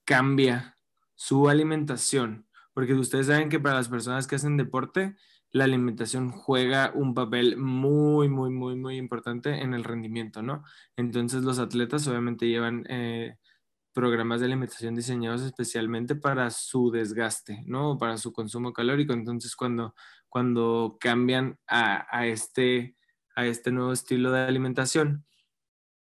[0.05, 0.79] cambia
[1.17, 5.17] su alimentación, porque ustedes saben que para las personas que hacen deporte,
[5.51, 10.63] la alimentación juega un papel muy, muy, muy, muy importante en el rendimiento, ¿no?
[10.97, 13.39] Entonces los atletas obviamente llevan eh,
[13.95, 17.97] programas de alimentación diseñados especialmente para su desgaste, ¿no?
[17.97, 19.13] Para su consumo calórico.
[19.13, 19.95] Entonces cuando,
[20.29, 22.97] cuando cambian a, este,
[23.37, 25.25] a este nuevo estilo de alimentación,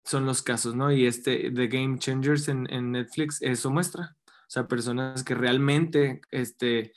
[0.04, 0.92] son los casos, ¿no?
[0.92, 4.16] Y este, The Game Changers en, Netflix, eso muestra.
[4.26, 6.92] O sea, personas que realmente, este,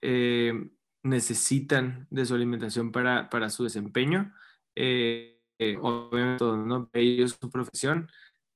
[0.00, 0.70] eh,
[1.02, 4.32] necesitan de su alimentación para, para su desempeño.
[4.74, 6.88] Eh, eh, obviamente, ¿no?
[6.92, 8.08] ellos su profesión,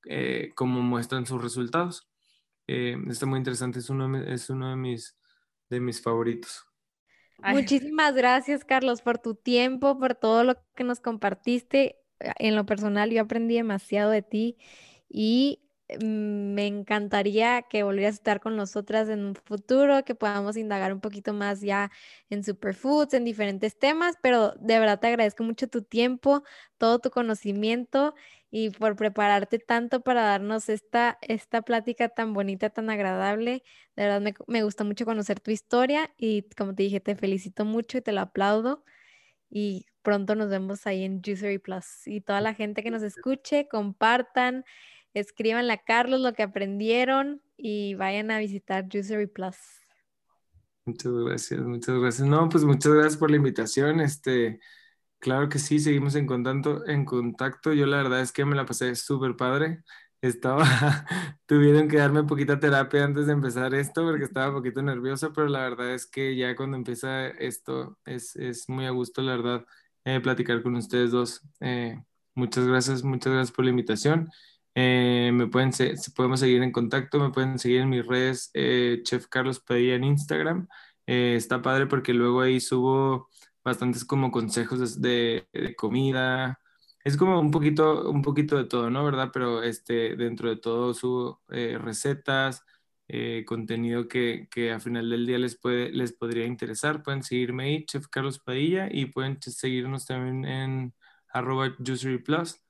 [0.05, 2.07] eh, cómo muestran sus resultados.
[2.67, 5.17] está muy interesante, es uno, es uno de, mis,
[5.69, 6.65] de mis favoritos.
[7.39, 11.97] Muchísimas gracias, Carlos, por tu tiempo, por todo lo que nos compartiste.
[12.37, 14.57] En lo personal, yo aprendí demasiado de ti
[15.09, 15.62] y
[16.01, 21.01] me encantaría que volvieras a estar con nosotras en un futuro, que podamos indagar un
[21.01, 21.91] poquito más ya
[22.29, 26.43] en superfoods, en diferentes temas, pero de verdad te agradezco mucho tu tiempo,
[26.77, 28.15] todo tu conocimiento
[28.51, 33.63] y por prepararte tanto para darnos esta, esta plática tan bonita, tan agradable.
[33.95, 37.65] De verdad me, me gusta mucho conocer tu historia y como te dije, te felicito
[37.65, 38.83] mucho y te lo aplaudo.
[39.49, 42.07] Y pronto nos vemos ahí en Juicery Plus.
[42.07, 44.65] Y toda la gente que nos escuche, compartan,
[45.13, 49.55] escríbanle a Carlos lo que aprendieron y vayan a visitar Juicery Plus.
[50.85, 52.27] Muchas gracias, muchas gracias.
[52.27, 54.01] No, pues muchas gracias por la invitación.
[54.01, 54.59] Este,
[55.19, 57.73] claro que sí, seguimos en contacto, en contacto.
[57.73, 59.83] Yo la verdad es que me la pasé súper padre.
[60.21, 60.65] Estaba,
[61.45, 65.47] tuvieron que darme poquita terapia antes de empezar esto porque estaba un poquito nerviosa, pero
[65.47, 69.65] la verdad es que ya cuando empieza esto es, es muy a gusto, la verdad,
[70.05, 71.41] eh, platicar con ustedes dos.
[71.61, 72.01] Eh,
[72.35, 74.29] muchas gracias, muchas gracias por la invitación
[74.75, 79.01] eh, me pueden, se, podemos seguir en contacto, me pueden seguir en mis redes, eh,
[79.03, 80.67] Chef Carlos Padilla en Instagram.
[81.05, 83.29] Eh, está padre porque luego ahí subo
[83.63, 85.47] bastantes como consejos de,
[85.77, 86.59] comida.
[87.03, 89.03] Es como un poquito, un poquito de todo, ¿no?
[89.05, 89.29] ¿Verdad?
[89.33, 92.63] Pero este, dentro de todo subo recetas,
[93.45, 97.03] contenido que, que a final del día les, puede, les podría interesar.
[97.03, 100.93] Pueden seguirme ahí, Chef Carlos Padilla, y pueden seguirnos también en
[101.29, 101.75] arroba
[102.25, 102.62] Plus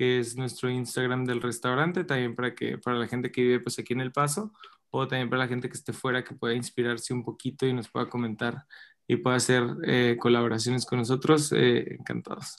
[0.00, 3.78] que es nuestro Instagram del restaurante, también para que para la gente que vive pues
[3.78, 4.50] aquí en El Paso
[4.88, 7.90] o también para la gente que esté fuera que pueda inspirarse un poquito y nos
[7.90, 8.64] pueda comentar
[9.06, 12.56] y pueda hacer eh, colaboraciones con nosotros, eh, encantados.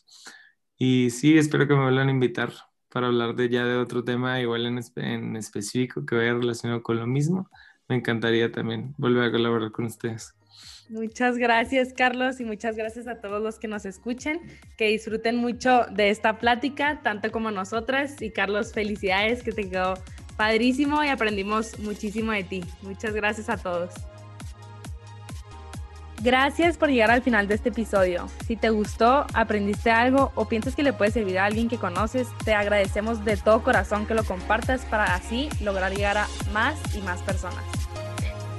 [0.78, 2.54] Y sí, espero que me vuelvan a invitar
[2.90, 7.00] para hablar de ya de otro tema igual en, en específico que vaya relacionado con
[7.00, 7.50] lo mismo.
[7.88, 10.36] Me encantaría también volver a colaborar con ustedes.
[10.90, 14.42] Muchas gracias, Carlos, y muchas gracias a todos los que nos escuchen.
[14.78, 18.22] Que disfruten mucho de esta plática, tanto como nosotras.
[18.22, 19.94] Y Carlos, felicidades, que te quedó
[20.36, 22.64] padrísimo y aprendimos muchísimo de ti.
[22.82, 23.94] Muchas gracias a todos.
[26.24, 28.28] Gracias por llegar al final de este episodio.
[28.46, 32.28] Si te gustó, aprendiste algo o piensas que le puede servir a alguien que conoces,
[32.46, 37.02] te agradecemos de todo corazón que lo compartas para así lograr llegar a más y
[37.02, 37.81] más personas.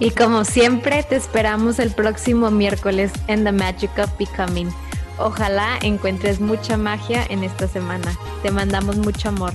[0.04, 4.68] Y como siempre, te esperamos el próximo miércoles en The Magic of Becoming.
[5.16, 8.12] Ojalá encuentres mucha magia en esta semana.
[8.42, 9.52] Te mandamos mucho amor.